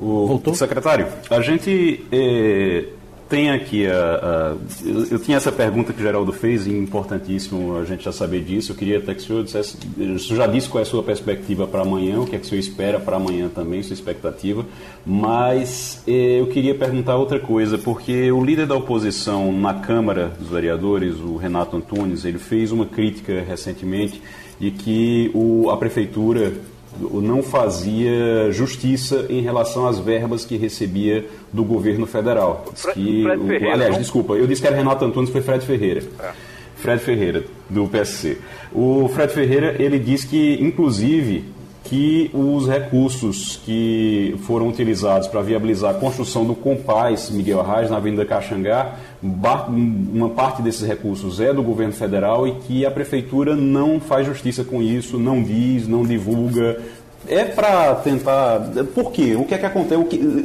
[0.00, 0.54] O Voltou?
[0.54, 2.84] secretário, a gente eh,
[3.28, 7.76] tem aqui a, a eu, eu, tinha essa pergunta que o Geraldo fez e importantíssimo
[7.76, 8.72] a gente já saber disso.
[8.72, 11.02] Eu queria até que o senhor dissesse, o senhor já disse qual é a sua
[11.02, 14.64] perspectiva para amanhã, o que é que o senhor espera para amanhã também, sua expectativa.
[15.04, 20.48] Mas eh, eu queria perguntar outra coisa, porque o líder da oposição na Câmara dos
[20.48, 24.22] Vereadores, o Renato Antunes, ele fez uma crítica recentemente
[24.58, 26.52] de que o, a prefeitura
[27.00, 32.64] não fazia justiça em relação às verbas que recebia do governo federal.
[32.92, 34.00] Que, Fred Ferreira, aliás, não?
[34.00, 36.02] desculpa, eu disse que era Renato Antunes, foi Fred Ferreira.
[36.18, 36.30] É.
[36.76, 38.38] Fred Ferreira, do PSC.
[38.72, 41.44] O Fred Ferreira, ele diz que, inclusive,
[41.88, 47.96] que os recursos que foram utilizados para viabilizar a construção do Compaz Miguel Arraes na
[47.96, 53.98] Avenida Caxangá, uma parte desses recursos é do governo federal e que a prefeitura não
[53.98, 56.78] faz justiça com isso, não diz, não divulga.
[57.26, 58.60] É para tentar.
[58.94, 59.34] Por quê?
[59.34, 60.00] O que é que acontece?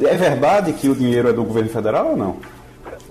[0.05, 2.37] É verdade que o dinheiro é do governo federal ou não?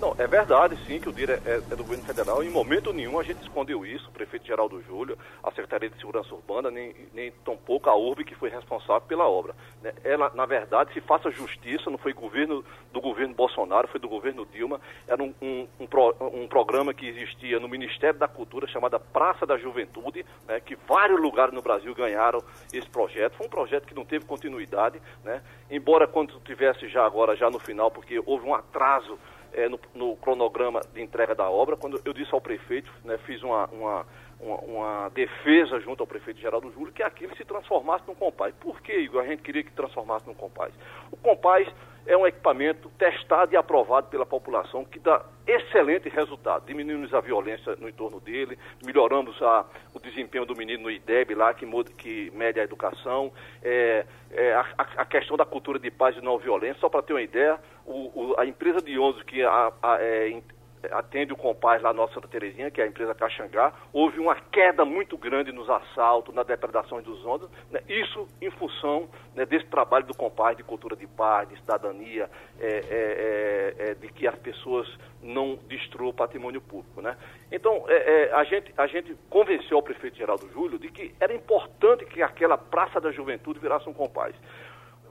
[0.03, 2.43] Não, é verdade, sim, que o dinheiro é, é, do governo federal.
[2.43, 6.35] Em momento nenhum a gente escondeu isso, o prefeito Geraldo Júlio, a Secretaria de Segurança
[6.35, 9.55] Urbana, nem, nem tampouco a URB, que foi responsável pela obra.
[9.81, 9.93] Né?
[10.03, 14.45] Ela, na verdade, se faça justiça, não foi governo do governo Bolsonaro, foi do governo
[14.45, 14.81] Dilma.
[15.07, 19.45] Era um, um, um, pro, um programa que existia no Ministério da Cultura, chamada Praça
[19.45, 20.59] da Juventude, né?
[20.59, 23.37] que vários lugares no Brasil ganharam esse projeto.
[23.37, 25.41] Foi um projeto que não teve continuidade, né?
[25.71, 29.17] embora quando tivesse já agora, já no final, porque houve um atraso
[29.53, 33.41] é, no, no, cronograma de entrega da obra, quando eu disse ao prefeito, né, fiz
[33.43, 34.05] uma, uma,
[34.39, 38.53] uma, uma, defesa junto ao prefeito Geraldo Júlio, que aquilo se transformasse num compás.
[38.55, 40.73] Por que, Igor, a gente queria que transformasse num compás?
[41.11, 41.67] O compás
[42.05, 46.65] é um equipamento testado e aprovado pela população que dá excelente resultado.
[46.65, 51.53] Diminuímos a violência no entorno dele, melhoramos a, o desempenho do menino no IDEB lá,
[51.53, 51.65] que,
[51.97, 56.37] que mede a educação, é, é, a, a, questão da cultura de paz e não
[56.37, 56.79] violência.
[56.79, 60.41] Só para ter uma ideia, o, o, a empresa de ônibus que a, é,
[60.91, 64.83] atende o Compaz lá na Santa Terezinha, que é a empresa Caxangá, houve uma queda
[64.83, 67.81] muito grande nos assaltos, na depredação dos ondas, né?
[67.87, 72.67] isso em função né, desse trabalho do Compaz de cultura de paz, de cidadania, é,
[72.67, 74.87] é, é, é de que as pessoas
[75.21, 77.01] não destruam o patrimônio público.
[77.01, 77.15] Né?
[77.51, 81.33] Então, é, é, a, gente, a gente convenceu o prefeito Geraldo Júlio de que era
[81.33, 84.35] importante que aquela Praça da Juventude virasse um Compaz.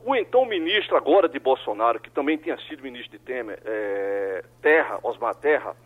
[0.05, 4.99] O então ministro agora de Bolsonaro, que também tinha sido ministro de Temer, é, Terra,
[5.03, 5.77] Osmar Terra,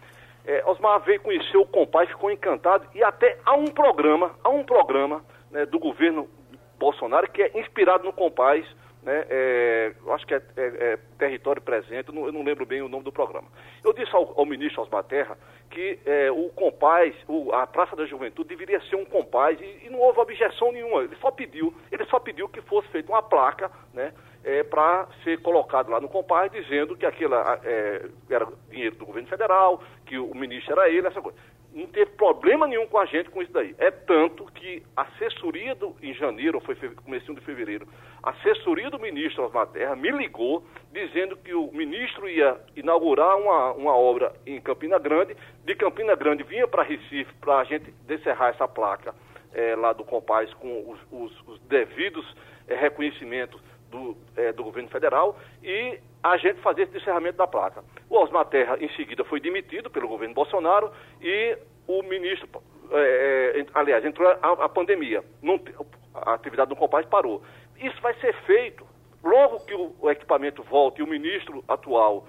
[0.46, 4.64] é, Osmar veio conhecer o Compaz, ficou encantado e até há um programa, há um
[4.64, 6.28] programa né, do governo
[6.78, 8.64] Bolsonaro que é inspirado no Compaz,
[9.06, 12.82] né, é, acho que é, é, é Território Presente, eu não, eu não, lembro bem
[12.82, 13.46] o nome do programa.
[13.84, 15.38] Eu disse ao, ao ministro Osmar Terra
[15.70, 19.90] que é, o compás, o, a Praça da Juventude deveria ser um compás e, e,
[19.90, 21.04] não houve objeção nenhuma.
[21.04, 25.40] Ele só pediu, ele só pediu que fosse feita uma placa, né, é, para ser
[25.40, 27.34] colocado lá no compás dizendo que aquilo
[28.28, 31.38] era dinheiro do governo federal, que o ministro era ele, essa coisa.
[31.76, 33.74] Não teve problema nenhum com a gente com isso daí.
[33.76, 37.86] É tanto que a assessoria do, em janeiro, ou foi começo de fevereiro,
[38.22, 43.72] a assessoria do ministro Osmar Terra me ligou dizendo que o ministro ia inaugurar uma,
[43.72, 45.36] uma obra em Campina Grande,
[45.66, 49.14] de Campina Grande vinha para Recife para a gente descerrar essa placa
[49.52, 52.24] é, lá do Compaz com os, os, os devidos
[52.68, 53.60] é, reconhecimentos
[53.90, 55.98] do, é, do governo federal e
[56.30, 57.84] a gente fazer esse descerramento da placa.
[58.08, 62.48] O Osmar Terra, em seguida, foi demitido pelo governo Bolsonaro e o ministro,
[62.90, 65.60] é, é aliás, entrou a, a pandemia, não,
[66.14, 67.42] a atividade do Compaz parou.
[67.78, 68.86] Isso vai ser feito
[69.22, 72.26] logo que o, o, equipamento volte e o ministro atual,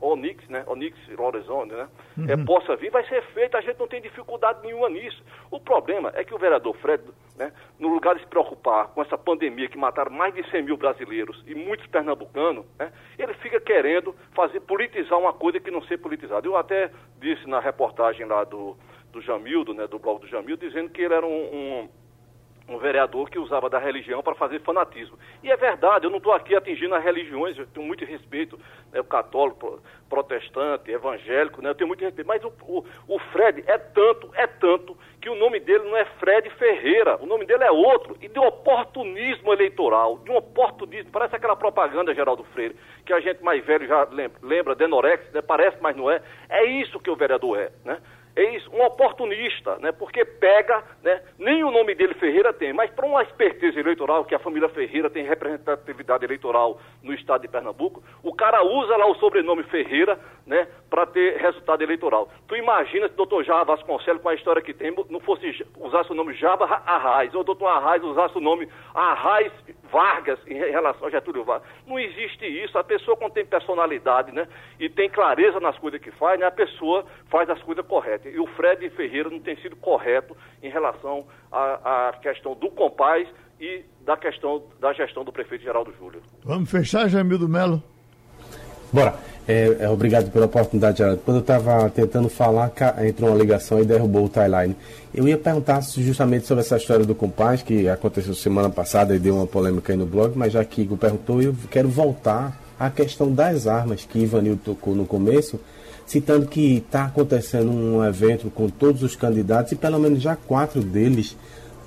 [0.00, 2.30] Onix, né, Onix Lorenzoni, né, uhum.
[2.30, 5.22] é, possa vir, vai ser feito, a gente não tem dificuldade nenhuma nisso.
[5.50, 7.02] O problema é que o vereador Fred,
[7.36, 10.76] né, no lugar de se preocupar com essa pandemia que mataram mais de 100 mil
[10.76, 15.98] brasileiros e muitos pernambucanos, né, ele fica querendo fazer politizar uma coisa que não ser
[15.98, 16.46] politizada.
[16.46, 18.76] Eu até disse na reportagem lá do,
[19.12, 21.88] do Jamildo, né, do blog do Jamildo, dizendo que ele era um, um
[22.68, 25.18] um vereador que usava da religião para fazer fanatismo.
[25.42, 28.58] E é verdade, eu não estou aqui atingindo as religiões, eu tenho muito respeito,
[28.92, 33.62] né, o católico, protestante, evangélico, né, eu tenho muito respeito, mas o, o, o, Fred
[33.66, 34.95] é tanto, é tanto,
[35.56, 40.18] nome dele não é Fred Ferreira, o nome dele é outro, e de oportunismo eleitoral,
[40.18, 44.38] de um oportunismo, parece aquela propaganda, Geraldo Freire, que a gente mais velho já lembra,
[44.42, 47.98] lembra Denorex, né, parece, mas não é, é isso que o vereador é, né?
[48.36, 49.92] é isso, um oportunista, né?
[49.92, 51.22] Porque pega, né?
[51.38, 55.08] Nem o nome dele Ferreira tem, mas para uma esperteza eleitoral, que a família Ferreira
[55.08, 60.68] tem representatividade eleitoral no estado de Pernambuco, o cara usa lá o sobrenome Ferreira, né?
[60.96, 62.30] Para ter resultado eleitoral.
[62.48, 66.10] Tu imagina se o doutor Java Vasconcelos, com a história que tem, não fosse usasse
[66.10, 69.52] o nome Java Arraes, ou o doutor Arraes usasse o nome Arraes
[69.92, 71.68] Vargas em relação a Getúlio Vargas.
[71.86, 72.78] Não existe isso.
[72.78, 74.48] A pessoa quando tem personalidade, né?
[74.80, 76.46] E tem clareza nas coisas que faz, né?
[76.46, 78.34] A pessoa faz as coisas corretas.
[78.34, 83.28] E o Fred Ferreira não tem sido correto em relação à, questão do compás
[83.60, 86.22] e da questão da gestão do prefeito Geraldo Júlio.
[86.42, 87.82] Vamos fechar, Jamildo Melo?
[88.90, 89.35] Bora.
[89.48, 91.22] É, é, obrigado pela oportunidade, Geraldo.
[91.24, 92.72] Quando eu estava tentando falar,
[93.06, 94.74] entrou uma ligação e derrubou o timeline.
[95.14, 99.36] Eu ia perguntar justamente sobre essa história do compás, que aconteceu semana passada e deu
[99.36, 103.32] uma polêmica aí no blog, mas já que Igor perguntou, eu quero voltar à questão
[103.32, 105.60] das armas que Ivanil tocou no começo,
[106.04, 110.82] citando que está acontecendo um evento com todos os candidatos e pelo menos já quatro
[110.82, 111.36] deles,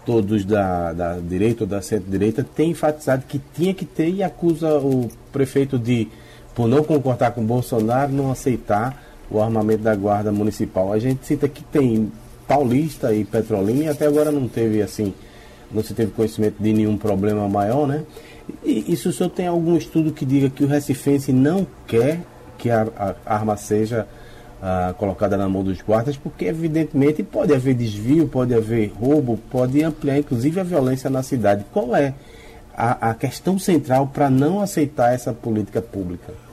[0.06, 4.80] todos da, da direita ou da centro-direita, têm enfatizado que tinha que ter e acusa
[4.80, 6.08] o prefeito de
[6.60, 10.92] por não concordar com Bolsonaro, não aceitar o armamento da Guarda Municipal.
[10.92, 12.12] A gente cita que tem
[12.46, 15.14] Paulista e Petrolina e até agora não teve assim,
[15.72, 18.04] não se teve conhecimento de nenhum problema maior, né?
[18.62, 22.20] E, e se o senhor tem algum estudo que diga que o Recifense não quer
[22.58, 22.90] que a,
[23.26, 24.06] a arma seja
[24.62, 29.82] ah, colocada na mão dos guardas, porque evidentemente pode haver desvio, pode haver roubo, pode
[29.82, 31.64] ampliar inclusive a violência na cidade.
[31.72, 32.14] Qual é
[32.76, 36.49] a, a questão central para não aceitar essa política pública?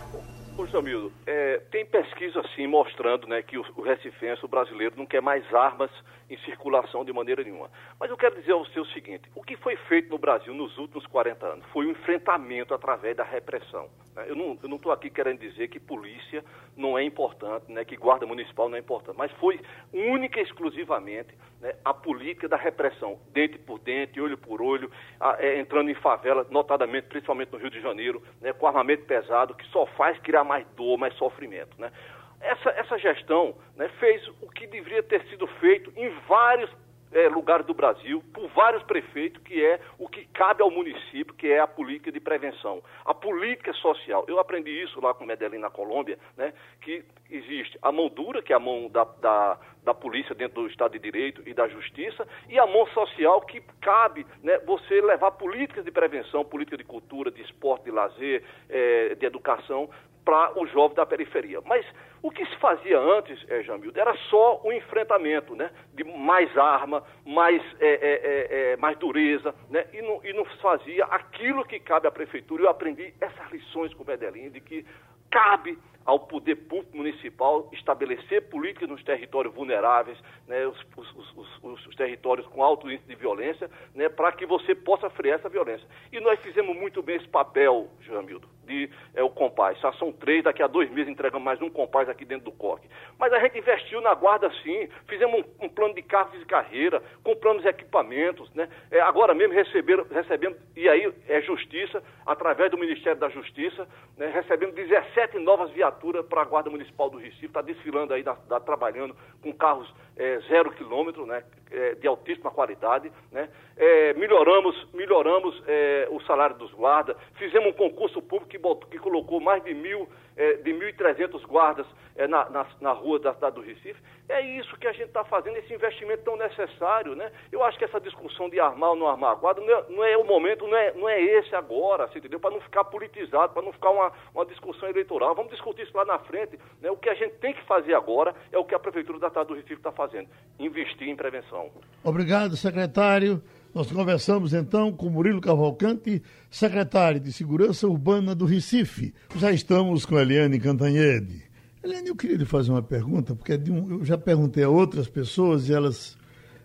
[0.77, 5.23] Jamildo, é, tem pesquisa assim mostrando né, que o, o recifense, o brasileiro, não quer
[5.23, 5.91] mais armas
[6.29, 7.71] em circulação de maneira nenhuma.
[7.99, 10.77] Mas eu quero dizer ao seu o seguinte: o que foi feito no Brasil nos
[10.77, 13.89] últimos 40 anos foi um enfrentamento através da repressão.
[14.27, 16.45] Eu não estou aqui querendo dizer que polícia
[16.77, 19.61] não é importante, né, que guarda municipal não é importante, mas foi
[19.93, 25.37] única e exclusivamente né, a política da repressão, dente por dente, olho por olho, a,
[25.39, 29.67] é, entrando em favela, notadamente, principalmente no Rio de Janeiro, né, com armamento pesado, que
[29.67, 31.79] só faz criar mais dor, mais sofrimento.
[31.81, 31.93] Né?
[32.41, 36.71] Essa, essa gestão né, fez o que deveria ter sido feito em vários
[37.17, 41.49] é, lugares do Brasil, por vários prefeitos, que é o que cabe ao município, que
[41.49, 44.27] é a política de prevenção, a política social.
[44.29, 46.53] Eu aprendi isso lá com Medellín, na Colômbia, né,
[46.83, 50.69] que existe a mão dura, que é a mão da, da, da polícia dentro do
[50.69, 55.31] Estado de Direito e da Justiça, e a mão social, que cabe né, você levar
[55.31, 59.89] políticas de prevenção, política de cultura, de esporte, de lazer, é, de educação,
[60.27, 61.61] para o jovem da periferia.
[61.65, 61.87] Mas
[62.21, 65.71] o que se fazia antes, é, Jamildo, era só o enfrentamento, né?
[65.95, 69.87] De mais arma, mais, é, é, é, mais dureza, né?
[69.93, 72.65] E não, e não fazia aquilo que cabe à prefeitura.
[72.65, 74.85] Eu aprendi essas lições com o Medellín, de que
[75.31, 81.97] cabe ao poder público municipal estabelecer políticas nos territórios vulneráveis, né, os, os, os, os,
[81.97, 85.87] territórios com alto índice de violência, né, para que você possa frear essa violência.
[86.13, 89.79] E nós fizemos muito bem esse papel, Jamildo, de é, o Compaz.
[89.81, 92.87] Já são três, daqui a dois meses entregamos mais um Compaz aqui dentro do COC.
[93.19, 97.03] Mas a gente investiu na guarda sim, fizemos um, um plano de cargos de carreira,
[97.23, 98.69] compramos equipamentos, né?
[98.91, 103.87] É, agora mesmo receberam, recebendo, e aí é justiça, através do Ministério da Justiça,
[104.17, 108.35] né, recebendo 17 novas viaturas para a Guarda Municipal do Recife, está desfilando aí, tá,
[108.35, 113.49] tá trabalhando com carros é, zero quilômetro, né, é, de altíssima qualidade, né?
[113.77, 118.99] É, melhoramos, melhoramos é, o salário dos guardas, fizemos um concurso público que, botou, que
[118.99, 121.87] colocou mais de mil, é, de 1.300 guardas
[122.17, 124.01] é, na, na, na, rua da cidade do Recife.
[124.29, 127.31] É isso que a gente está fazendo, esse investimento tão necessário, né?
[127.53, 130.05] Eu acho que essa discussão de armar ou não armar a guarda não é, não
[130.05, 132.41] é o momento, não é, não é esse agora, entendeu?
[132.41, 135.35] Para não ficar politizado, para não ficar uma, uma discussão eleitoral.
[135.35, 136.59] Vamos discutir isso lá na frente.
[136.81, 136.91] Né?
[136.91, 139.49] O que a gente tem que fazer agora é o que a Prefeitura da cidade
[139.49, 140.29] do Recife está fazendo,
[140.59, 141.71] investir em prevenção.
[142.03, 143.43] Obrigado, secretário.
[143.77, 149.13] Nós conversamos então com Murilo Cavalcante, secretário de Segurança Urbana do Recife.
[149.37, 151.43] Já estamos com Eliane Cantanhede.
[151.85, 155.09] Eliane, eu queria lhe fazer uma pergunta, porque é um, eu já perguntei a outras
[155.09, 156.17] pessoas e elas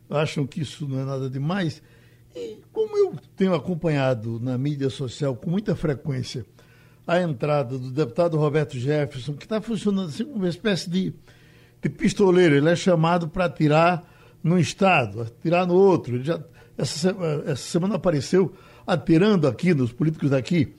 [0.09, 1.83] acham que isso não é nada demais.
[2.33, 6.45] E como eu tenho acompanhado na mídia social com muita frequência
[7.05, 11.13] a entrada do deputado Roberto Jefferson, que está funcionando assim como uma espécie de,
[11.81, 14.01] de pistoleiro, ele é chamado para atirar
[14.41, 16.15] num estado, atirar no outro.
[16.15, 16.41] Ele já
[16.77, 17.15] essa,
[17.45, 18.53] essa semana apareceu
[18.85, 20.73] atirando aqui nos políticos daqui.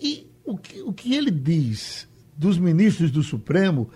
[0.00, 3.90] E o que, o que ele diz dos ministros do Supremo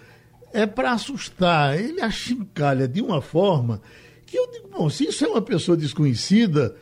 [0.53, 1.79] é para assustar.
[1.79, 3.81] Ele achincalha de uma forma
[4.25, 6.75] que eu digo, bom, se isso é uma pessoa desconhecida,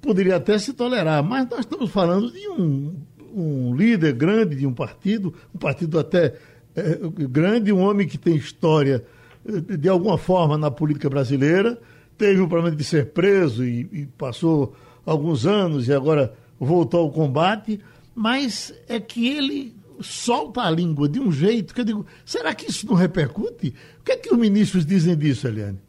[0.00, 2.94] poderia até se tolerar, mas nós estamos falando de um,
[3.34, 6.34] um líder grande de um partido, um partido até
[6.74, 9.04] é, grande, um homem que tem história
[9.46, 11.78] eh, de alguma forma na política brasileira
[12.16, 17.10] teve o problema de ser preso e, e passou alguns anos e agora voltou ao
[17.10, 17.80] combate,
[18.14, 22.70] mas é que ele solta a língua de um jeito que eu digo, será que
[22.70, 23.74] isso não repercute?
[24.00, 25.80] O que é que os ministros dizem disso, Eliane?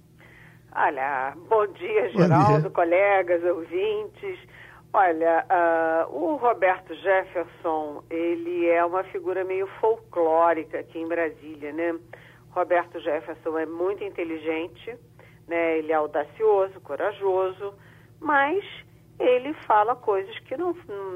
[0.75, 2.69] Olha, bom dia, Geraldo, bom dia.
[2.71, 4.39] colegas, ouvintes.
[4.91, 11.95] Olha, uh, o Roberto Jefferson, ele é uma figura meio folclórica aqui em Brasília, né?
[12.51, 14.95] Roberto Jefferson é muito inteligente,
[15.75, 17.73] Ele é audacioso, corajoso,
[18.19, 18.63] mas
[19.19, 20.73] ele fala coisas que não,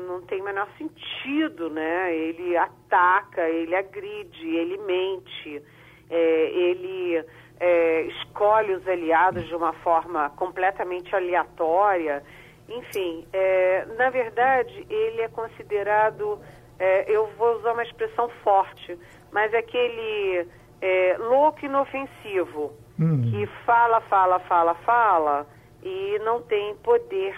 [0.08, 2.16] não tem menor sentido, né?
[2.16, 5.62] Ele ataca, ele agride, ele mente,
[6.10, 7.26] é, ele
[7.60, 12.24] é, escolhe os aliados de uma forma completamente aleatória.
[12.70, 16.40] Enfim, é, na verdade, ele é considerado,
[16.78, 18.98] é, eu vou usar uma expressão forte,
[19.32, 20.48] mas é aquele
[20.82, 23.32] é, louco inofensivo uhum.
[23.32, 25.48] que fala, fala, fala, fala
[25.84, 27.36] e não tem poder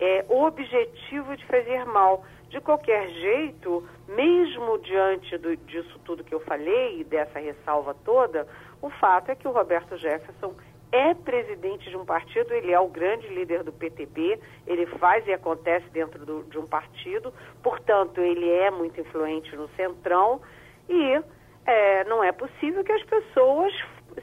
[0.00, 2.24] é, objetivo de fazer mal.
[2.48, 8.46] De qualquer jeito, mesmo diante do, disso tudo que eu falei, dessa ressalva toda,
[8.80, 10.54] o fato é que o Roberto Jefferson
[10.92, 15.32] é presidente de um partido, ele é o grande líder do PTB, ele faz e
[15.32, 17.34] acontece dentro do, de um partido,
[17.64, 20.40] portanto, ele é muito influente no centrão
[20.88, 21.20] e
[21.66, 23.72] é, não é possível que as pessoas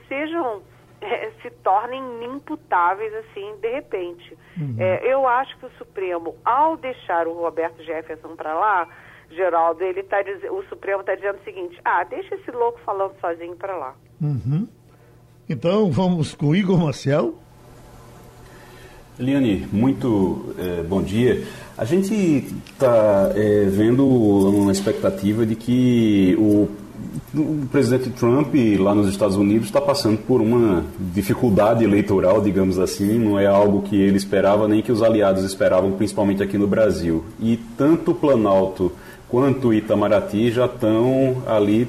[0.07, 0.61] sejam
[1.05, 4.37] é, se tornem imputáveis assim de repente.
[4.57, 4.75] Uhum.
[4.79, 8.87] É, eu acho que o Supremo, ao deixar o Roberto Jefferson para lá,
[9.31, 10.17] Geraldo, ele tá
[10.51, 13.95] o Supremo está dizendo o seguinte: ah, deixa esse louco falando sozinho para lá.
[14.21, 14.67] Uhum.
[15.49, 17.35] Então vamos com Igor Marcel.
[19.19, 21.43] Eliane, muito é, bom dia.
[21.77, 26.69] A gente está é, vendo uma expectativa de que o
[27.33, 33.17] o presidente Trump, lá nos Estados Unidos, está passando por uma dificuldade eleitoral, digamos assim.
[33.17, 37.23] Não é algo que ele esperava, nem que os aliados esperavam, principalmente aqui no Brasil.
[37.39, 38.91] E tanto o Planalto
[39.29, 41.87] quanto Itamaraty já estão ali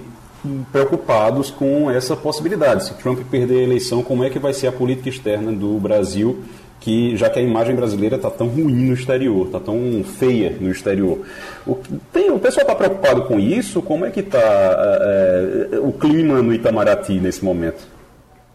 [0.70, 2.84] preocupados com essa possibilidade.
[2.84, 6.40] Se Trump perder a eleição, como é que vai ser a política externa do Brasil
[6.82, 10.68] que já que a imagem brasileira está tão ruim no exterior, está tão feia no
[10.68, 11.24] exterior.
[11.64, 11.76] O,
[12.12, 13.80] tem, o pessoal está preocupado com isso?
[13.80, 17.86] Como é que está é, é, o clima no Itamaraty nesse momento?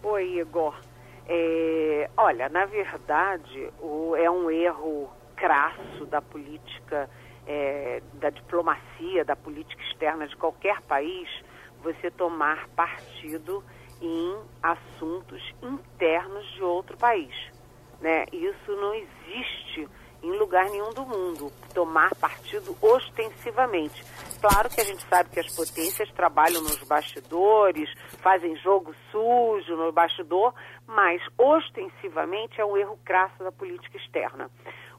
[0.02, 0.74] Oi, Igor.
[1.26, 7.08] É, olha, na verdade, o, é um erro crasso da política,
[7.46, 11.30] é, da diplomacia, da política externa de qualquer país,
[11.82, 13.64] você tomar partido
[14.02, 17.34] em assuntos internos de outro país.
[18.00, 18.24] Né?
[18.32, 19.88] Isso não existe
[20.22, 24.04] em lugar nenhum do mundo, tomar partido ostensivamente.
[24.40, 27.88] Claro que a gente sabe que as potências trabalham nos bastidores,
[28.20, 30.52] fazem jogo sujo no bastidor,
[30.86, 34.50] mas ostensivamente é um erro crasso da política externa.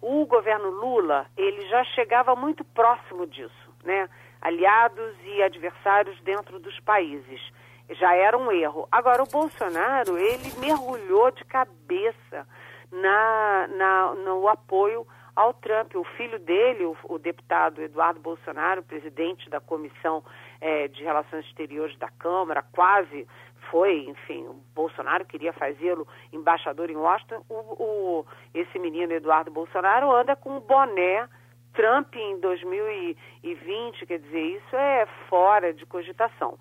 [0.02, 4.10] O governo Lula, ele já chegava muito próximo disso, né?
[4.42, 7.42] aliados e adversários dentro dos países.
[7.90, 8.88] Já era um erro.
[8.92, 12.48] Agora, o Bolsonaro, ele mergulhou de cabeça
[12.92, 15.96] na, na, no apoio ao Trump.
[15.96, 20.24] O filho dele, o, o deputado Eduardo Bolsonaro, presidente da Comissão
[20.60, 23.28] é, de Relações Exteriores da Câmara, quase
[23.70, 27.44] foi, enfim, o Bolsonaro queria fazê-lo embaixador em Washington.
[27.48, 31.28] O, o, esse menino Eduardo Bolsonaro anda com o boné
[31.74, 36.58] Trump em 2020, quer dizer, isso é fora de cogitação.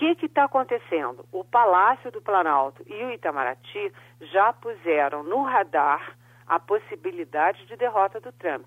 [0.00, 1.26] Que está acontecendo?
[1.30, 3.92] O Palácio do Planalto e o Itamaraty
[4.32, 8.64] já puseram no radar a possibilidade de derrota do Trump.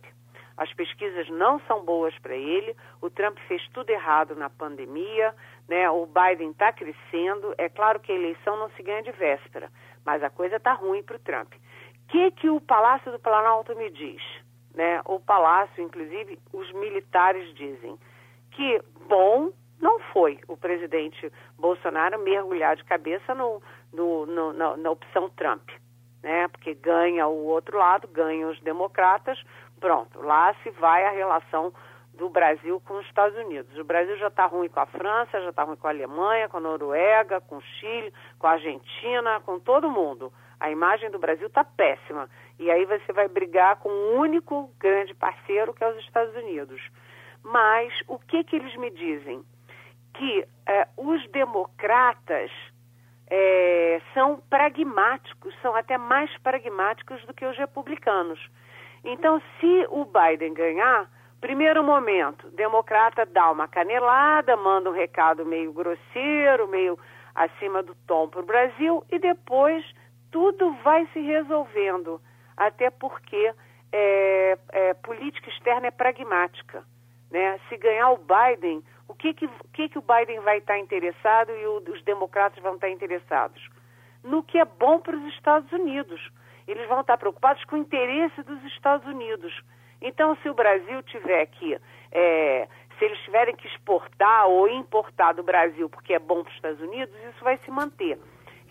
[0.55, 5.33] As pesquisas não são boas para ele, o Trump fez tudo errado na pandemia,
[5.67, 5.89] né?
[5.89, 7.55] o Biden está crescendo.
[7.57, 9.71] É claro que a eleição não se ganha de véspera,
[10.05, 11.51] mas a coisa está ruim para o Trump.
[11.51, 14.21] O que, que o Palácio do Planalto me diz?
[14.75, 15.01] Né?
[15.05, 17.97] O Palácio, inclusive, os militares dizem
[18.51, 18.79] que
[19.09, 19.51] bom
[19.83, 21.29] não foi o presidente
[21.59, 23.61] Bolsonaro mergulhar de cabeça no,
[23.91, 25.69] no, no, na, na opção Trump.
[26.23, 26.47] Né?
[26.47, 29.37] Porque ganha o outro lado, ganham os democratas,
[29.81, 31.73] pronto, lá se vai a relação
[32.13, 33.77] do Brasil com os Estados Unidos.
[33.77, 36.57] O Brasil já está ruim com a França, já está ruim com a Alemanha, com
[36.57, 40.31] a Noruega, com o Chile, com a Argentina, com todo mundo.
[40.61, 42.29] A imagem do Brasil está péssima.
[42.57, 46.33] E aí você vai brigar com o um único grande parceiro, que é os Estados
[46.35, 46.81] Unidos.
[47.43, 49.43] Mas o que, que eles me dizem?
[50.13, 52.51] Que eh, os democratas
[53.29, 58.39] eh, são pragmáticos, são até mais pragmáticos do que os republicanos.
[59.03, 61.09] Então, se o Biden ganhar,
[61.41, 66.97] primeiro momento, democrata dá uma canelada, manda um recado meio grosseiro, meio
[67.35, 69.83] acima do tom para o Brasil, e depois
[70.31, 72.21] tudo vai se resolvendo,
[72.55, 73.53] até porque
[73.91, 76.83] é, é, política externa é pragmática.
[77.29, 77.59] Né?
[77.67, 78.83] Se ganhar o Biden,
[79.13, 82.75] o que, que, que, que o Biden vai estar interessado e o, os democratas vão
[82.75, 83.69] estar interessados?
[84.23, 86.19] No que é bom para os Estados Unidos
[86.67, 89.53] eles vão estar preocupados com o interesse dos Estados Unidos.
[90.01, 91.77] Então, se o Brasil tiver que,
[92.11, 96.55] é, se eles tiverem que exportar ou importar do Brasil porque é bom para os
[96.55, 98.17] Estados Unidos, isso vai se manter.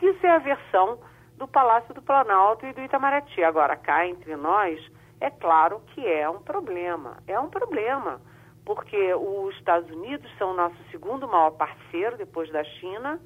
[0.00, 0.98] Isso é a versão
[1.36, 3.44] do Palácio do Planalto e do Itamaraty.
[3.44, 4.80] Agora, cá entre nós,
[5.20, 7.18] é claro que é um problema.
[7.26, 8.20] É um problema,
[8.64, 13.20] porque os Estados Unidos são o nosso segundo maior parceiro depois da China.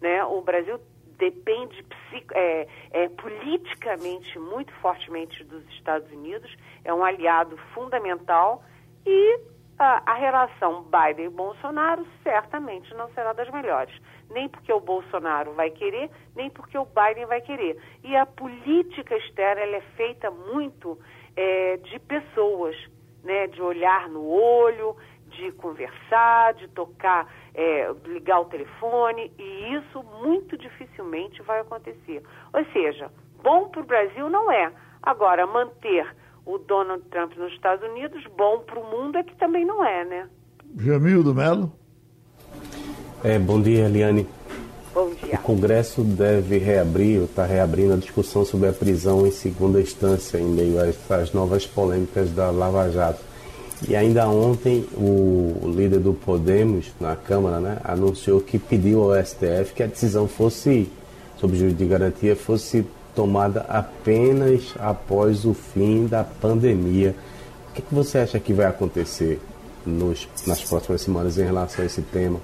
[0.00, 0.24] Né?
[0.24, 0.80] O Brasil
[1.18, 1.84] depende
[2.32, 8.62] é, é, politicamente muito fortemente dos Estados Unidos, é um aliado fundamental
[9.04, 9.40] e
[9.78, 13.94] a, a relação Biden e Bolsonaro certamente não será das melhores.
[14.30, 17.80] Nem porque o Bolsonaro vai querer, nem porque o Biden vai querer.
[18.02, 20.98] E a política externa é feita muito
[21.36, 22.76] é, de pessoas,
[23.22, 24.96] né, de olhar no olho,
[25.30, 32.22] de conversar, de tocar, é, ligar o telefone, e isso muito dificilmente vai acontecer.
[32.52, 33.10] Ou seja,
[33.42, 34.72] bom para o Brasil não é.
[35.02, 36.06] Agora, manter
[36.44, 40.04] o Donald Trump nos Estados Unidos, bom para o mundo é que também não é,
[40.04, 40.28] né?
[40.76, 41.72] Jamildo Melo.
[43.22, 44.26] É, bom dia, Eliane.
[44.98, 45.36] Bom dia.
[45.36, 50.38] O Congresso deve reabrir, ou está reabrindo a discussão sobre a prisão em segunda instância,
[50.38, 50.74] em meio
[51.08, 53.20] às novas polêmicas da Lava Jato.
[53.88, 59.72] E ainda ontem o líder do Podemos na Câmara né, anunciou que pediu ao STF
[59.72, 60.90] que a decisão fosse,
[61.38, 62.84] sobre jurídico de garantia, fosse
[63.14, 67.14] tomada apenas após o fim da pandemia.
[67.70, 69.40] O que, que você acha que vai acontecer
[69.86, 72.40] nos, nas próximas semanas em relação a esse tema?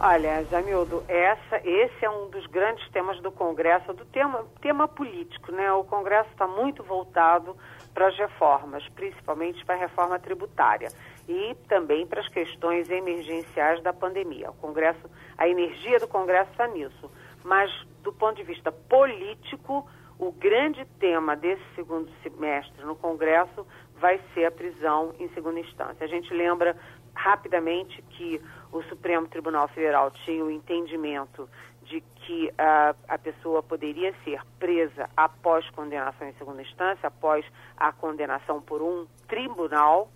[0.00, 5.50] Olha, Jamildo, essa, esse é um dos grandes temas do Congresso, do tema, tema político,
[5.50, 5.72] né?
[5.72, 7.56] O Congresso está muito voltado
[7.92, 10.88] para as reformas, principalmente para a reforma tributária
[11.26, 14.50] e também para as questões emergenciais da pandemia.
[14.50, 17.10] O Congresso, a energia do Congresso está nisso.
[17.42, 17.68] Mas,
[18.00, 19.84] do ponto de vista político,
[20.16, 23.66] o grande tema desse segundo semestre no Congresso
[24.00, 26.04] vai ser a prisão em segunda instância.
[26.04, 26.76] A gente lembra
[27.18, 28.40] rapidamente que
[28.72, 31.48] o Supremo Tribunal Federal tinha o entendimento
[31.82, 37.44] de que uh, a pessoa poderia ser presa após condenação em segunda instância, após
[37.76, 40.10] a condenação por um tribunal,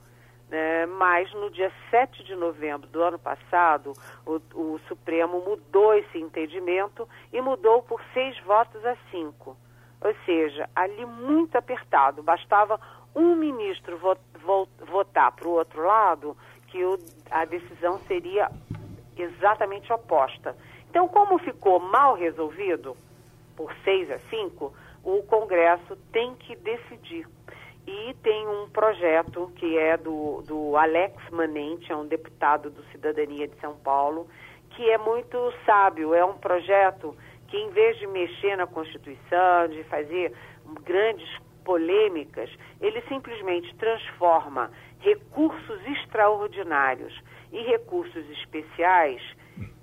[0.49, 0.87] né?
[0.87, 3.95] mas no dia 7 de novembro do ano passado,
[4.27, 9.57] o, o Supremo mudou esse entendimento e mudou por seis votos a cinco.
[10.01, 12.79] Ou seja, ali muito apertado, bastava
[13.15, 16.37] um ministro vo, vo, votar para o outro lado
[16.73, 16.99] que o,
[17.31, 18.51] a decisão seria
[19.17, 20.57] exatamente oposta.
[20.89, 22.97] Então, como ficou mal resolvido,
[23.55, 24.73] por 6 a 5,
[25.05, 27.29] o Congresso tem que decidir.
[27.87, 33.49] e tem um projeto que é do, do Alex Manente, é um deputado do Cidadania
[33.49, 34.29] de São Paulo,
[34.71, 36.15] que é muito sábio.
[36.15, 37.15] É um projeto
[37.49, 40.33] que, em vez de mexer na Constituição, de fazer
[40.85, 41.29] grandes
[41.65, 42.51] polêmicas,
[42.81, 47.19] ele simplesmente transforma recursos extraordinários
[47.53, 49.21] e recursos especiais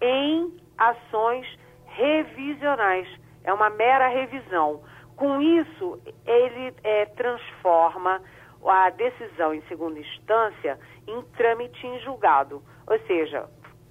[0.02, 1.46] em ações
[1.86, 3.08] revisionais.
[3.44, 4.82] É uma mera revisão.
[5.16, 8.22] Com isso, ele é, transforma
[8.66, 12.62] a decisão em segunda instância em trâmite em julgado.
[12.88, 13.50] Ou seja,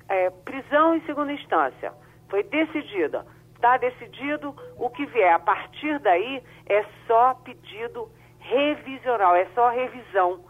[0.09, 1.93] é, prisão em segunda instância.
[2.28, 3.26] Foi decidida.
[3.59, 10.44] Está decidido, o que vier a partir daí é só pedido revisional, é só revisão.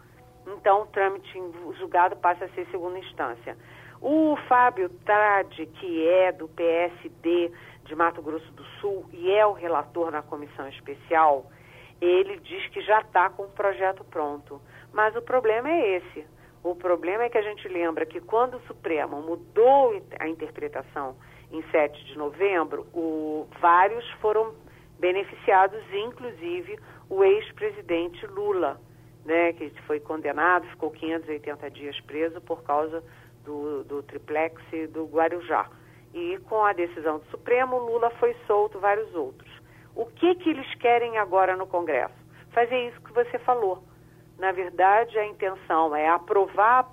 [0.46, 1.32] Então, o trâmite
[1.78, 3.56] julgado passa a ser segunda instância.
[4.02, 7.50] O Fábio Trade, que é do PSD
[7.84, 11.46] de Mato Grosso do Sul e é o relator na comissão especial,
[12.02, 14.60] ele diz que já está com o projeto pronto.
[14.92, 16.26] Mas o problema é esse.
[16.62, 21.16] O problema é que a gente lembra que quando o Supremo mudou a interpretação
[21.50, 24.54] em 7 de novembro, o, vários foram
[24.98, 26.78] beneficiados, inclusive
[27.08, 28.80] o ex-presidente Lula,
[29.24, 33.02] né, que foi condenado, ficou 580 dias preso por causa
[33.44, 34.60] do, do triplex
[34.92, 35.68] do Guarujá.
[36.14, 39.50] E com a decisão do Supremo, Lula foi solto, vários outros.
[39.94, 42.14] O que, que eles querem agora no Congresso?
[42.52, 43.82] Fazer isso que você falou.
[44.38, 46.88] Na verdade, a intenção é aprovar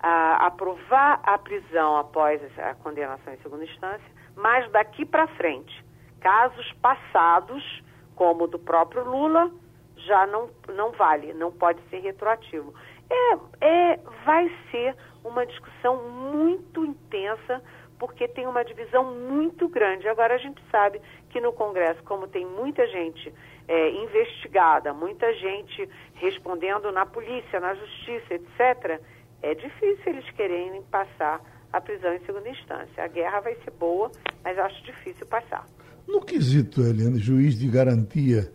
[0.00, 5.84] a, aprovar a prisão após a condenação em segunda instância, mas daqui para frente,
[6.20, 7.82] casos passados,
[8.14, 9.50] como o do próprio Lula,
[9.96, 12.74] já não, não vale, não pode ser retroativo.
[13.10, 17.62] É, é, vai ser uma discussão muito intensa,
[17.98, 20.08] porque tem uma divisão muito grande.
[20.08, 23.32] Agora, a gente sabe que no Congresso, como tem muita gente
[23.68, 29.00] é, investigada, muita gente respondendo na polícia, na justiça, etc.,
[29.42, 31.40] é difícil eles quererem passar
[31.72, 33.04] a prisão em segunda instância.
[33.04, 34.10] A guerra vai ser boa,
[34.44, 35.66] mas acho difícil passar.
[36.06, 38.52] No quesito, Helena, juiz de garantia,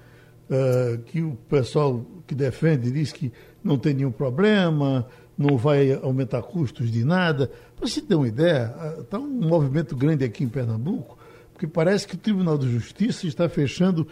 [0.49, 3.31] uh, que o pessoal que defende diz que
[3.63, 5.07] não tem nenhum problema,
[5.37, 7.51] não vai aumentar custos de nada.
[7.75, 11.17] Para você ter uma ideia, está um movimento grande aqui em Pernambuco,
[11.53, 14.07] porque parece que o Tribunal de Justiça está fechando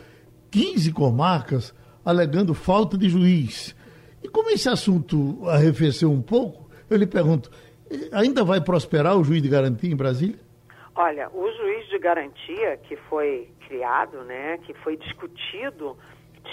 [0.52, 1.74] 15 comarcas
[2.06, 3.76] alegando falta de juiz.
[4.22, 7.50] E como esse assunto arrefeceu um pouco, eu lhe pergunto,
[8.12, 10.40] ainda vai prosperar o juiz de garantia em Brasília?
[10.96, 15.98] Olha, o juiz de garantia que foi criado, né, que foi discutido,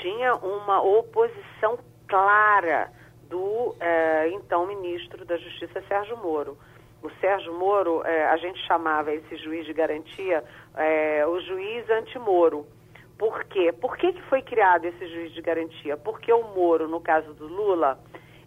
[0.00, 1.78] tinha uma oposição
[2.08, 2.90] clara
[3.28, 6.58] do eh, então ministro da Justiça, Sérgio Moro.
[7.02, 10.42] O Sérgio Moro, eh, a gente chamava esse juiz de garantia
[10.76, 12.66] eh, o juiz anti-Moro.
[13.16, 13.72] Por quê?
[13.72, 15.96] Por que, que foi criado esse juiz de garantia?
[15.96, 17.98] Porque o Moro, no caso do Lula,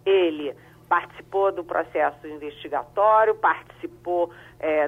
[0.04, 0.54] ele
[0.88, 4.30] participou do processo investigatório, participou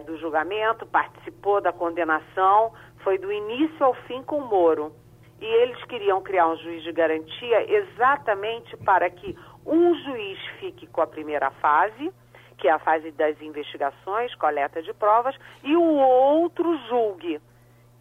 [0.07, 2.73] do julgamento, participou da condenação,
[3.03, 4.93] foi do início ao fim com o Moro.
[5.41, 9.37] E eles queriam criar um juiz de garantia exatamente para que
[9.67, 12.11] um juiz fique com a primeira fase,
[12.57, 17.39] que é a fase das investigações, coleta de provas, e o outro julgue.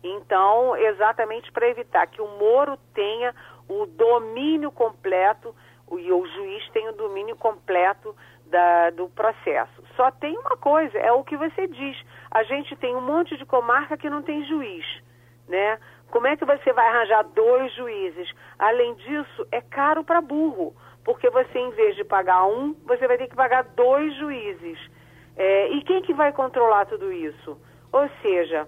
[0.02, 3.36] Então, exatamente para evitar que o Moro tenha
[3.68, 5.54] o domínio completo
[5.92, 8.16] e o juiz tenha o domínio completo
[8.48, 9.84] da, do processo.
[9.96, 11.98] Só tem uma coisa, é o que você diz.
[12.32, 14.86] A gente tem um monte de comarca que não tem juiz,
[15.48, 15.80] né?
[16.12, 18.32] Como é que você vai arranjar dois juízes?
[18.58, 20.76] Além disso, é caro para burro
[21.06, 24.80] porque você, em vez de pagar um, você vai ter que pagar dois juízes.
[25.38, 27.58] É, e quem que vai controlar tudo isso?
[27.92, 28.68] Ou seja,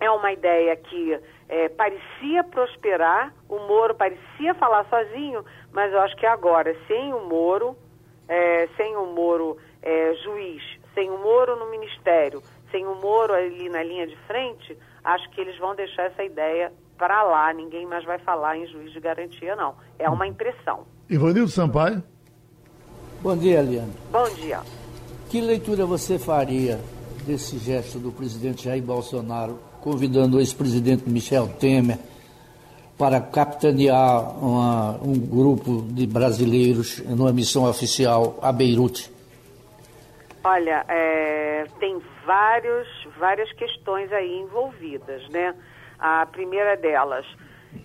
[0.00, 1.20] é uma ideia que
[1.50, 7.26] é, parecia prosperar, o Moro parecia falar sozinho, mas eu acho que agora, sem o
[7.26, 7.76] Moro,
[8.28, 10.62] é, sem o Moro é, juiz,
[10.94, 12.40] sem o Moro no ministério,
[12.70, 16.72] sem o Moro ali na linha de frente, acho que eles vão deixar essa ideia
[16.96, 17.52] para lá.
[17.52, 19.74] Ninguém mais vai falar em juiz de garantia, não.
[19.98, 20.86] É uma impressão.
[21.08, 22.00] Ivanildo Sampaio.
[23.20, 23.92] Bom dia, Eliane.
[24.12, 24.60] Bom dia.
[25.28, 26.78] Que leitura você faria
[27.26, 31.98] desse gesto do presidente Jair Bolsonaro convidando o ex-presidente Michel Temer
[32.98, 39.10] para capitanear uma, um grupo de brasileiros numa missão oficial a Beirute?
[40.44, 42.86] Olha, é, tem vários,
[43.18, 45.54] várias questões aí envolvidas, né?
[45.98, 47.26] A primeira delas,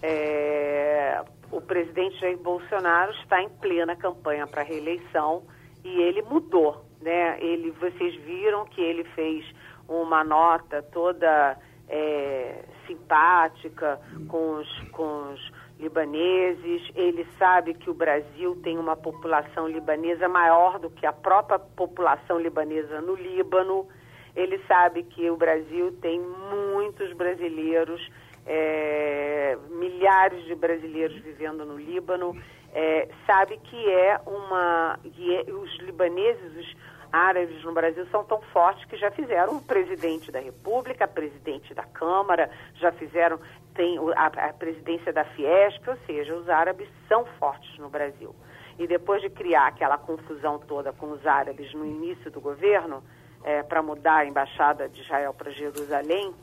[0.02, 1.22] é,
[1.52, 5.44] o presidente Jair Bolsonaro está em plena campanha para reeleição
[5.84, 7.38] e ele mudou, né?
[7.42, 9.46] Ele, vocês viram que ele fez
[9.88, 11.58] uma nota toda
[11.88, 19.68] é, simpática com os, com os libaneses, ele sabe que o Brasil tem uma população
[19.68, 23.88] libanesa maior do que a própria população libanesa no Líbano,
[24.36, 28.02] ele sabe que o Brasil tem muitos brasileiros,
[28.46, 32.36] é, milhares de brasileiros vivendo no Líbano,
[32.74, 35.00] é, sabe que é uma.
[35.06, 36.76] É, os libaneses, os
[37.16, 41.84] árabes no Brasil são tão fortes que já fizeram o presidente da República, presidente da
[41.84, 43.40] Câmara, já fizeram
[43.74, 48.34] tem a, a presidência da Fiesp, ou seja, os árabes são fortes no Brasil.
[48.80, 53.04] E depois de criar aquela confusão toda com os árabes no início do governo,
[53.44, 56.34] é, para mudar a embaixada de Israel para Jerusalém,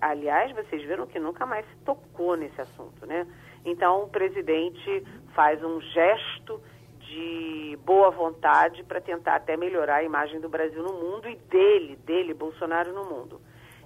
[0.00, 3.26] aliás, vocês viram que nunca mais se tocou nesse assunto, né?
[3.64, 5.04] Então, o presidente
[5.34, 6.60] faz um gesto
[7.14, 11.96] de boa vontade para tentar até melhorar a imagem do Brasil no mundo e dele,
[12.04, 13.40] dele, Bolsonaro, no mundo.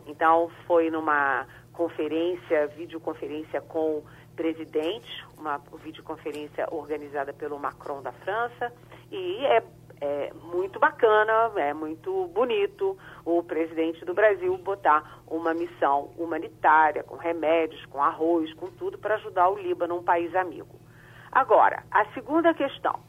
[0.06, 4.02] Então, foi numa conferência, videoconferência com
[4.34, 8.72] presidentes, uma videoconferência organizada pelo Macron da França,
[9.12, 9.62] e é,
[10.00, 17.16] é muito bacana, é muito bonito o presidente do Brasil botar uma missão humanitária, com
[17.16, 20.78] remédios, com arroz, com tudo, para ajudar o Líbano, um país amigo.
[21.30, 23.07] Agora, a segunda questão.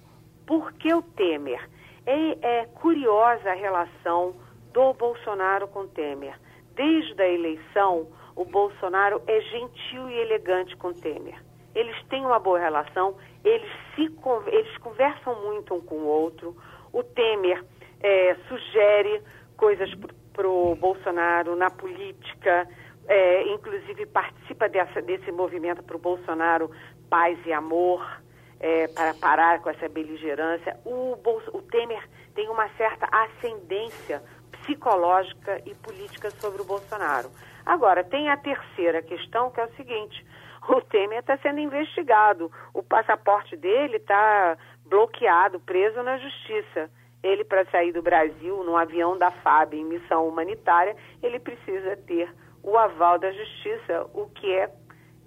[0.50, 1.70] Por que o Temer?
[2.08, 4.34] É, é curiosa a relação
[4.74, 6.34] do Bolsonaro com Temer.
[6.74, 11.40] Desde a eleição, o Bolsonaro é gentil e elegante com Temer.
[11.76, 14.12] Eles têm uma boa relação, eles, se,
[14.48, 16.58] eles conversam muito um com o outro.
[16.92, 17.64] O Temer
[18.02, 19.22] é, sugere
[19.56, 19.94] coisas
[20.34, 22.68] para o Bolsonaro na política,
[23.08, 26.72] é, inclusive participa dessa, desse movimento para o Bolsonaro
[27.08, 28.02] Paz e Amor
[28.60, 30.78] é, para parar com essa beligerância.
[30.86, 32.04] O, Bolso, o Temer
[32.36, 37.30] tem uma certa ascendência psicológica e política sobre o Bolsonaro.
[37.66, 40.26] Agora, tem a terceira questão, que é o seguinte:
[40.68, 46.90] o Temer está sendo investigado, o passaporte dele está bloqueado, preso na justiça.
[47.22, 52.34] Ele, para sair do Brasil num avião da FAB em missão humanitária, ele precisa ter
[52.64, 54.70] o aval da justiça, o que é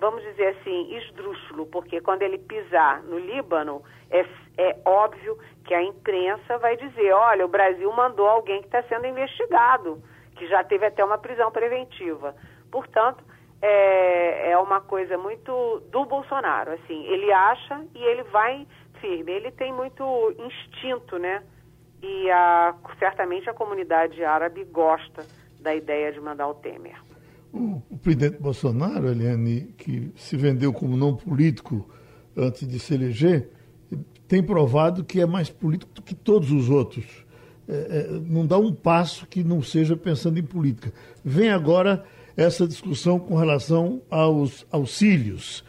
[0.03, 4.27] vamos dizer assim, esdrúxulo, porque quando ele pisar no Líbano, é,
[4.59, 9.07] é óbvio que a imprensa vai dizer: olha, o Brasil mandou alguém que está sendo
[9.07, 10.03] investigado,
[10.35, 12.35] que já teve até uma prisão preventiva.
[12.69, 13.23] Portanto,
[13.63, 18.67] é, é uma coisa muito do Bolsonaro, assim, ele acha e ele vai
[19.01, 19.31] firme.
[19.31, 21.45] Ele tem muito instinto, né?
[22.03, 25.25] E a, certamente a comunidade árabe gosta
[25.61, 27.12] da ideia de mandar o Temer.
[27.53, 31.89] O, presidente Bolsonaro, Eliane, que se vendeu como não político
[32.37, 33.51] antes de se eleger,
[34.27, 37.05] tem provado que é mais político do que todos os outros.
[37.69, 40.93] É, é, não dá um passo que não seja pensando em política.
[41.23, 42.03] Vem agora
[42.35, 45.63] essa discussão com relação aos auxílios.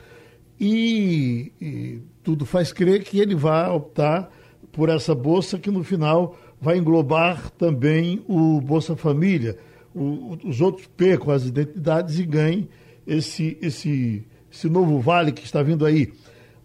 [0.59, 4.31] E, e, tudo faz crer que ele vai optar
[4.71, 9.57] por essa bolsa que no final vai englobar também o Bolsa Família
[9.95, 12.69] o, os outros percam as identidades e ganhem
[13.05, 16.13] esse, esse, esse novo vale que está vindo aí.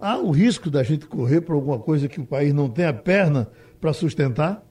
[0.01, 2.93] Há o risco da gente correr por alguma coisa que o país não tem a
[2.93, 3.51] perna
[3.81, 4.63] para sustentar?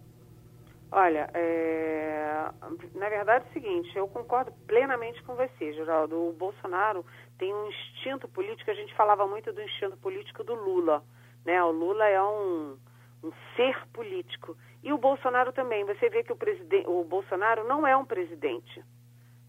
[0.92, 2.50] Olha, é...
[2.96, 6.16] na verdade é o seguinte, eu concordo plenamente com você, Geraldo.
[6.16, 7.06] O Bolsonaro
[7.38, 11.04] tem um instinto político, a gente falava muito do instinto político do Lula.
[11.46, 11.62] Né?
[11.62, 12.78] O Lula é um,
[13.24, 14.56] um ser político.
[14.84, 15.84] E o Bolsonaro também.
[15.86, 16.38] Você vê que o,
[16.88, 18.84] o Bolsonaro não é um presidente.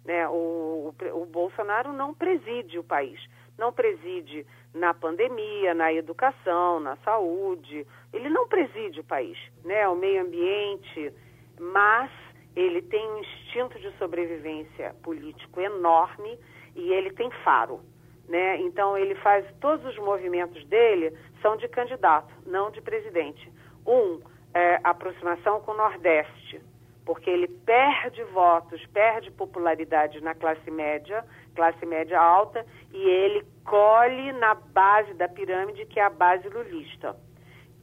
[0.04, 0.26] Né?
[0.28, 3.20] O, o, o Bolsonaro não preside o país.
[3.56, 7.86] Não preside na pandemia, na educação, na saúde.
[8.12, 9.88] Ele não preside o país, né?
[9.88, 11.12] o meio ambiente,
[11.58, 12.10] mas
[12.54, 16.38] ele tem um instinto de sobrevivência político enorme
[16.74, 17.80] e ele tem faro.
[18.28, 18.60] Né?
[18.60, 23.50] Então ele faz todos os movimentos dele são de candidato, não de presidente.
[23.86, 24.20] Um,
[24.58, 26.60] é, aproximação com o Nordeste,
[27.06, 34.32] porque ele perde votos, perde popularidade na classe média, classe média alta, e ele colhe
[34.32, 37.16] na base da pirâmide, que é a base lulista.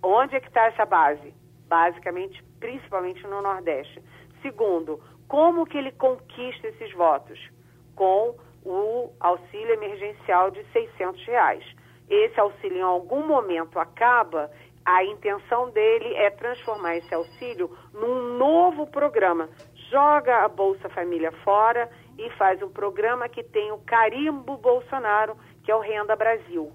[0.03, 1.33] Onde é que está essa base?
[1.65, 4.03] Basicamente, principalmente no Nordeste.
[4.41, 7.39] Segundo, como que ele conquista esses votos?
[7.95, 11.63] Com o auxílio emergencial de 600 reais.
[12.09, 14.51] Esse auxílio em algum momento acaba
[14.85, 19.49] a intenção dele é transformar esse auxílio num novo programa.
[19.89, 25.71] Joga a Bolsa Família fora e faz um programa que tem o carimbo Bolsonaro, que
[25.71, 26.71] é o Renda Brasil.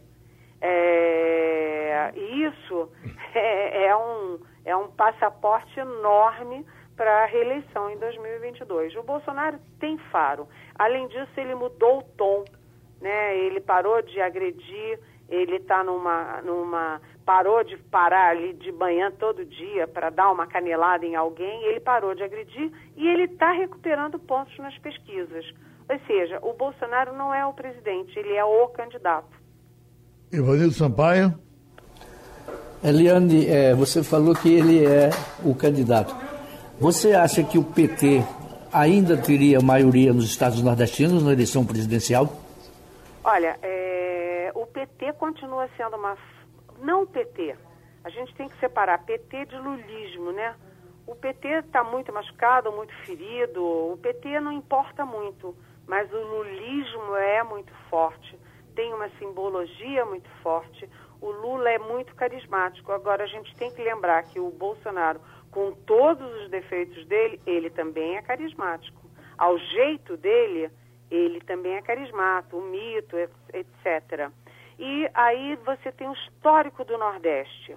[0.60, 2.90] É, isso
[3.32, 8.96] é, é, um, é um passaporte enorme para a reeleição em 2022.
[8.96, 10.48] O Bolsonaro tem faro.
[10.76, 12.44] Além disso, ele mudou o tom.
[13.00, 13.38] Né?
[13.38, 14.98] Ele parou de agredir
[15.30, 17.00] ele está numa, numa.
[17.24, 21.80] parou de parar ali de manhã todo dia para dar uma canelada em alguém, ele
[21.80, 25.46] parou de agredir e ele está recuperando pontos nas pesquisas.
[25.88, 29.28] Ou seja, o Bolsonaro não é o presidente, ele é o candidato.
[30.32, 31.34] Ivanildo Sampaio.
[32.82, 35.10] Eliane, é, você falou que ele é
[35.44, 36.14] o candidato.
[36.78, 38.24] Você acha que o PT
[38.72, 42.32] ainda teria maioria nos estados nordestinos na eleição presidencial?
[43.22, 43.80] Olha, é,
[44.62, 46.16] o PT continua sendo uma.
[46.78, 47.56] Não o PT.
[48.04, 50.54] A gente tem que separar PT de lulismo, né?
[51.06, 53.62] O PT está muito machucado, muito ferido.
[53.62, 55.56] O PT não importa muito,
[55.86, 58.38] mas o lulismo é muito forte.
[58.74, 60.88] Tem uma simbologia muito forte.
[61.20, 62.92] O Lula é muito carismático.
[62.92, 67.68] Agora, a gente tem que lembrar que o Bolsonaro, com todos os defeitos dele, ele
[67.68, 69.00] também é carismático.
[69.36, 70.70] Ao jeito dele,
[71.10, 73.16] ele também é carismático, o mito,
[73.52, 74.30] etc.
[74.82, 77.76] E aí você tem o histórico do Nordeste.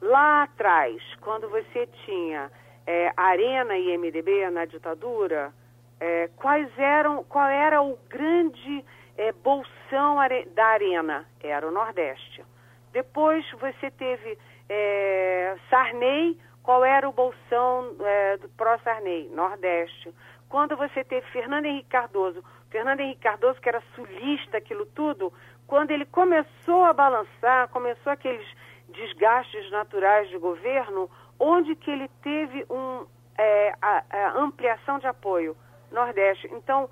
[0.00, 2.50] Lá atrás, quando você tinha
[2.86, 5.52] é, Arena e MDB na ditadura,
[6.00, 8.82] é, quais eram, qual era o grande
[9.18, 10.16] é, bolsão
[10.54, 11.26] da Arena?
[11.42, 12.42] Era o Nordeste.
[12.90, 19.28] Depois você teve é, Sarney, qual era o bolsão é, do pró-Sarney?
[19.28, 20.10] Nordeste.
[20.48, 25.32] Quando você teve Fernando Henrique Cardoso, Fernando Henrique Cardoso, que era sulista, aquilo tudo,
[25.70, 28.44] quando ele começou a balançar, começou aqueles
[28.88, 31.08] desgastes naturais de governo,
[31.38, 33.06] onde que ele teve um,
[33.38, 35.56] é, a ampliação de apoio?
[35.92, 36.48] Nordeste.
[36.52, 36.90] Então,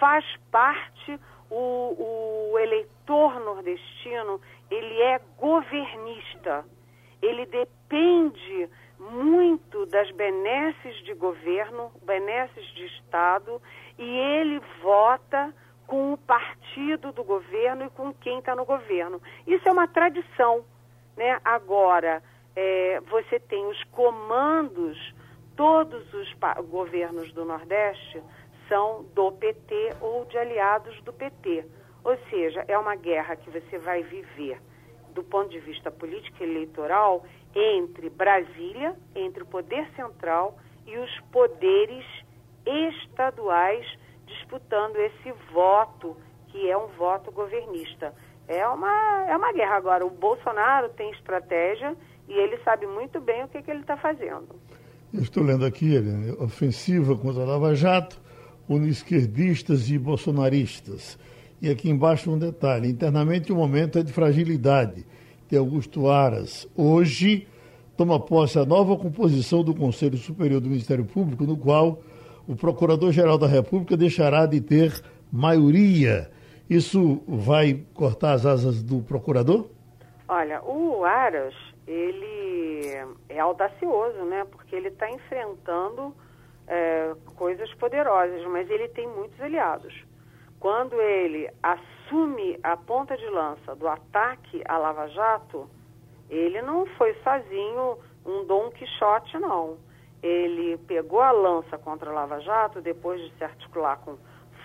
[0.00, 4.40] faz parte o, o eleitor nordestino,
[4.72, 6.64] ele é governista.
[7.22, 8.68] Ele depende
[8.98, 13.62] muito das benesses de governo, benesses de Estado,
[13.96, 15.54] e ele vota
[15.86, 19.20] com o partido do governo e com quem está no governo.
[19.46, 20.64] Isso é uma tradição.
[21.16, 21.40] Né?
[21.44, 22.22] Agora,
[22.54, 25.14] é, você tem os comandos,
[25.56, 26.34] todos os
[26.68, 28.22] governos do Nordeste
[28.68, 31.64] são do PT ou de aliados do PT.
[32.04, 34.60] Ou seja, é uma guerra que você vai viver
[35.12, 37.24] do ponto de vista político e eleitoral
[37.54, 42.04] entre Brasília, entre o poder central e os poderes
[42.66, 43.86] estaduais
[44.26, 46.16] disputando esse voto,
[46.48, 48.14] que é um voto governista.
[48.48, 49.76] É uma, é uma guerra.
[49.76, 51.96] Agora, o Bolsonaro tem estratégia
[52.28, 54.48] e ele sabe muito bem o que, que ele está fazendo.
[55.12, 58.20] Eu estou lendo aqui, Helene, ofensiva contra a Lava Jato,
[58.68, 61.18] une esquerdistas e bolsonaristas.
[61.62, 65.06] E aqui embaixo um detalhe: internamente o momento é de fragilidade
[65.48, 66.68] de Augusto Aras.
[66.76, 67.46] Hoje
[67.96, 72.02] toma posse a nova composição do Conselho Superior do Ministério Público, no qual
[72.48, 74.92] o Procurador-Geral da República deixará de ter
[75.32, 76.30] maioria.
[76.68, 79.66] Isso vai cortar as asas do procurador?
[80.28, 81.54] Olha, o Aras,
[81.86, 82.92] ele
[83.28, 84.44] é audacioso, né?
[84.50, 86.14] Porque ele está enfrentando
[86.66, 89.94] é, coisas poderosas, mas ele tem muitos aliados.
[90.58, 95.68] Quando ele assume a ponta de lança do ataque à Lava Jato,
[96.28, 99.76] ele não foi sozinho um Dom Quixote, não.
[100.26, 104.16] Ele pegou a lança contra a Lava Jato depois de se articular com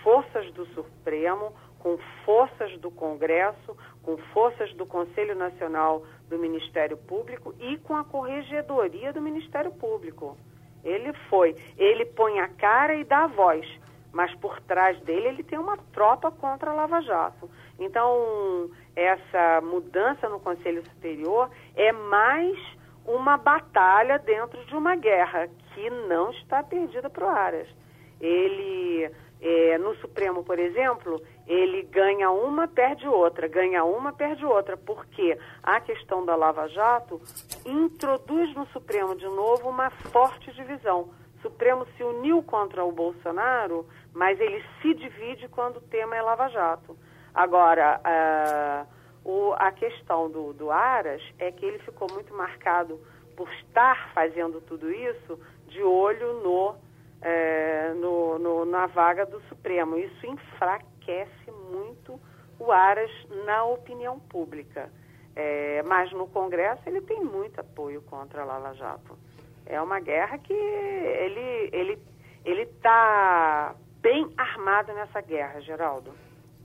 [0.02, 7.54] forças do Supremo, com forças do Congresso, com forças do Conselho Nacional do Ministério Público
[7.60, 10.36] e com a Corregedoria do Ministério Público.
[10.82, 13.64] Ele foi, ele põe a cara e dá a voz
[14.12, 17.50] mas por trás dele ele tem uma tropa contra a Lava Jato.
[17.78, 22.58] Então, essa mudança no Conselho Superior é mais
[23.06, 27.68] uma batalha dentro de uma guerra que não está perdida para o Aras.
[28.20, 34.76] Ele, é, no Supremo, por exemplo, ele ganha uma, perde outra, ganha uma, perde outra,
[34.76, 37.20] porque a questão da Lava Jato
[37.66, 41.10] introduz no Supremo de novo uma forte divisão.
[41.38, 43.84] O Supremo se uniu contra o Bolsonaro
[44.14, 46.96] mas ele se divide quando o tema é Lava Jato.
[47.34, 48.86] Agora, uh,
[49.24, 53.00] o, a questão do, do Aras é que ele ficou muito marcado
[53.36, 56.74] por estar fazendo tudo isso de olho no,
[57.20, 59.96] é, no, no, na vaga do Supremo.
[59.96, 62.20] Isso enfraquece muito
[62.58, 63.10] o Aras
[63.44, 64.90] na opinião pública.
[65.34, 69.18] É, mas no Congresso ele tem muito apoio contra a Lava Jato.
[69.64, 71.98] É uma guerra que ele ele
[72.44, 76.12] ele está bem armado nessa guerra, Geraldo.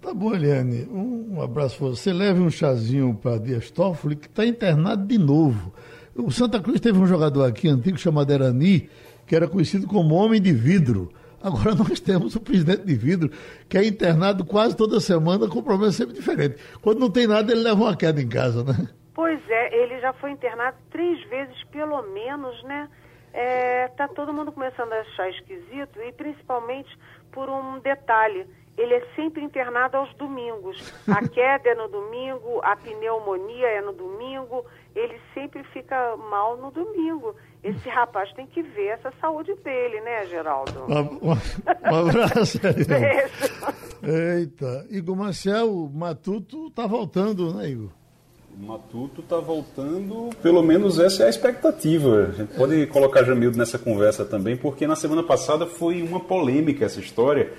[0.02, 0.88] Tá bom, Eliane.
[0.92, 2.14] Um, abraço para você.
[2.14, 5.74] Leve um chazinho para Dias Toffoli, que está internado de novo.
[6.16, 8.90] O Santa Cruz teve um jogador aqui antigo chamado Erani,
[9.26, 11.12] que era conhecido como Homem de Vidro.
[11.42, 13.30] Agora nós temos o presidente de vidro,
[13.70, 16.56] que é internado quase toda semana com um problema sempre diferente.
[16.82, 18.90] Quando não tem nada, ele leva uma queda em casa, né?
[19.14, 22.90] Pois é, ele já foi internado três vezes, pelo menos, né?
[23.34, 26.90] É, tá todo mundo começando a achar esquisito, e principalmente
[27.32, 28.48] por um detalhe.
[28.78, 30.94] Ele é sempre internado aos domingos.
[31.08, 34.64] A queda é no domingo, a pneumonia é no domingo,
[34.96, 37.36] ele sempre fica mal no domingo.
[37.64, 40.86] Esse rapaz tem que ver essa saúde dele, né, Geraldo?
[40.88, 42.60] Um, um, abraço.
[44.04, 47.90] Eita, Igor Marcel, Matuto tá voltando, né, Igor?
[48.60, 52.30] O Matuto está voltando, pelo menos essa é a expectativa.
[52.30, 56.86] A gente pode colocar Jamildo nessa conversa também, porque na semana passada foi uma polêmica
[56.86, 57.54] essa história,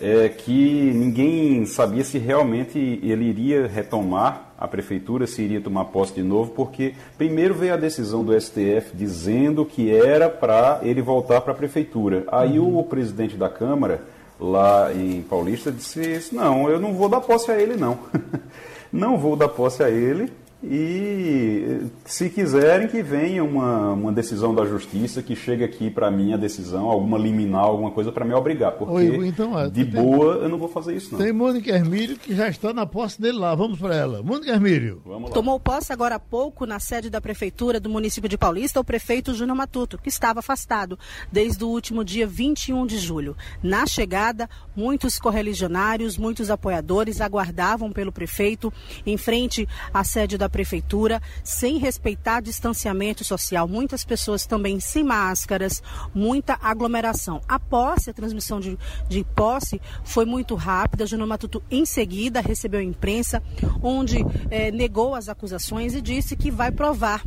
[0.00, 6.14] é, que ninguém sabia se realmente ele iria retomar a prefeitura, se iria tomar posse
[6.14, 11.40] de novo, porque primeiro veio a decisão do STF dizendo que era para ele voltar
[11.40, 12.24] para a prefeitura.
[12.30, 12.78] Aí uhum.
[12.78, 14.02] o presidente da Câmara,
[14.38, 17.98] lá em Paulista, disse: Não, eu não vou dar posse a ele, não.
[18.92, 20.30] não vou dar posse a ele
[20.62, 26.34] e se quiserem que venha uma, uma decisão da justiça, que chegue aqui para mim
[26.34, 28.72] a decisão, alguma liminar, alguma coisa para me obrigar.
[28.72, 31.18] Porque Oi, então, é, de tem, boa eu não vou fazer isso não.
[31.18, 33.54] Tem Mônica Hermílio que já está na posse dele lá.
[33.54, 34.22] Vamos para ela.
[34.22, 35.02] Mônica Hermílio.
[35.32, 39.32] Tomou posse agora há pouco na sede da prefeitura do município de Paulista o prefeito
[39.32, 40.98] Júnior Matuto, que estava afastado
[41.32, 43.34] desde o último dia 21 de julho.
[43.62, 48.70] Na chegada, muitos correligionários, muitos apoiadores aguardavam pelo prefeito
[49.06, 53.66] em frente à sede da prefeitura, sem respeitar distanciamento social.
[53.66, 55.82] Muitas pessoas também sem máscaras,
[56.14, 57.40] muita aglomeração.
[57.48, 58.78] A posse, a transmissão de,
[59.08, 61.06] de posse foi muito rápida.
[61.06, 63.42] Júnior Matuto, em seguida, recebeu a imprensa,
[63.82, 64.18] onde
[64.50, 67.24] eh, negou as acusações e disse que vai provar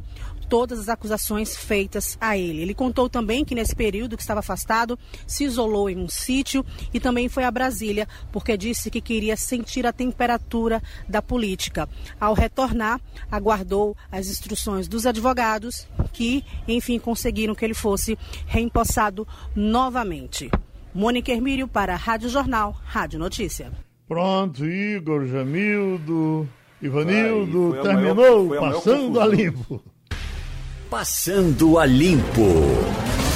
[0.53, 2.61] todas as acusações feitas a ele.
[2.61, 6.99] Ele contou também que nesse período que estava afastado, se isolou em um sítio e
[6.99, 10.79] também foi a Brasília, porque disse que queria sentir a temperatura
[11.09, 11.89] da política.
[12.19, 13.01] Ao retornar,
[13.31, 20.51] aguardou as instruções dos advogados que, enfim, conseguiram que ele fosse reempossado novamente.
[20.93, 23.71] Mônica Hermírio para a Rádio Jornal, Rádio Notícia.
[24.07, 26.47] Pronto, Igor, Jamildo,
[26.79, 29.81] Ivanildo, terminou maior, passando a limpo.
[30.93, 33.32] Passando a Limpo.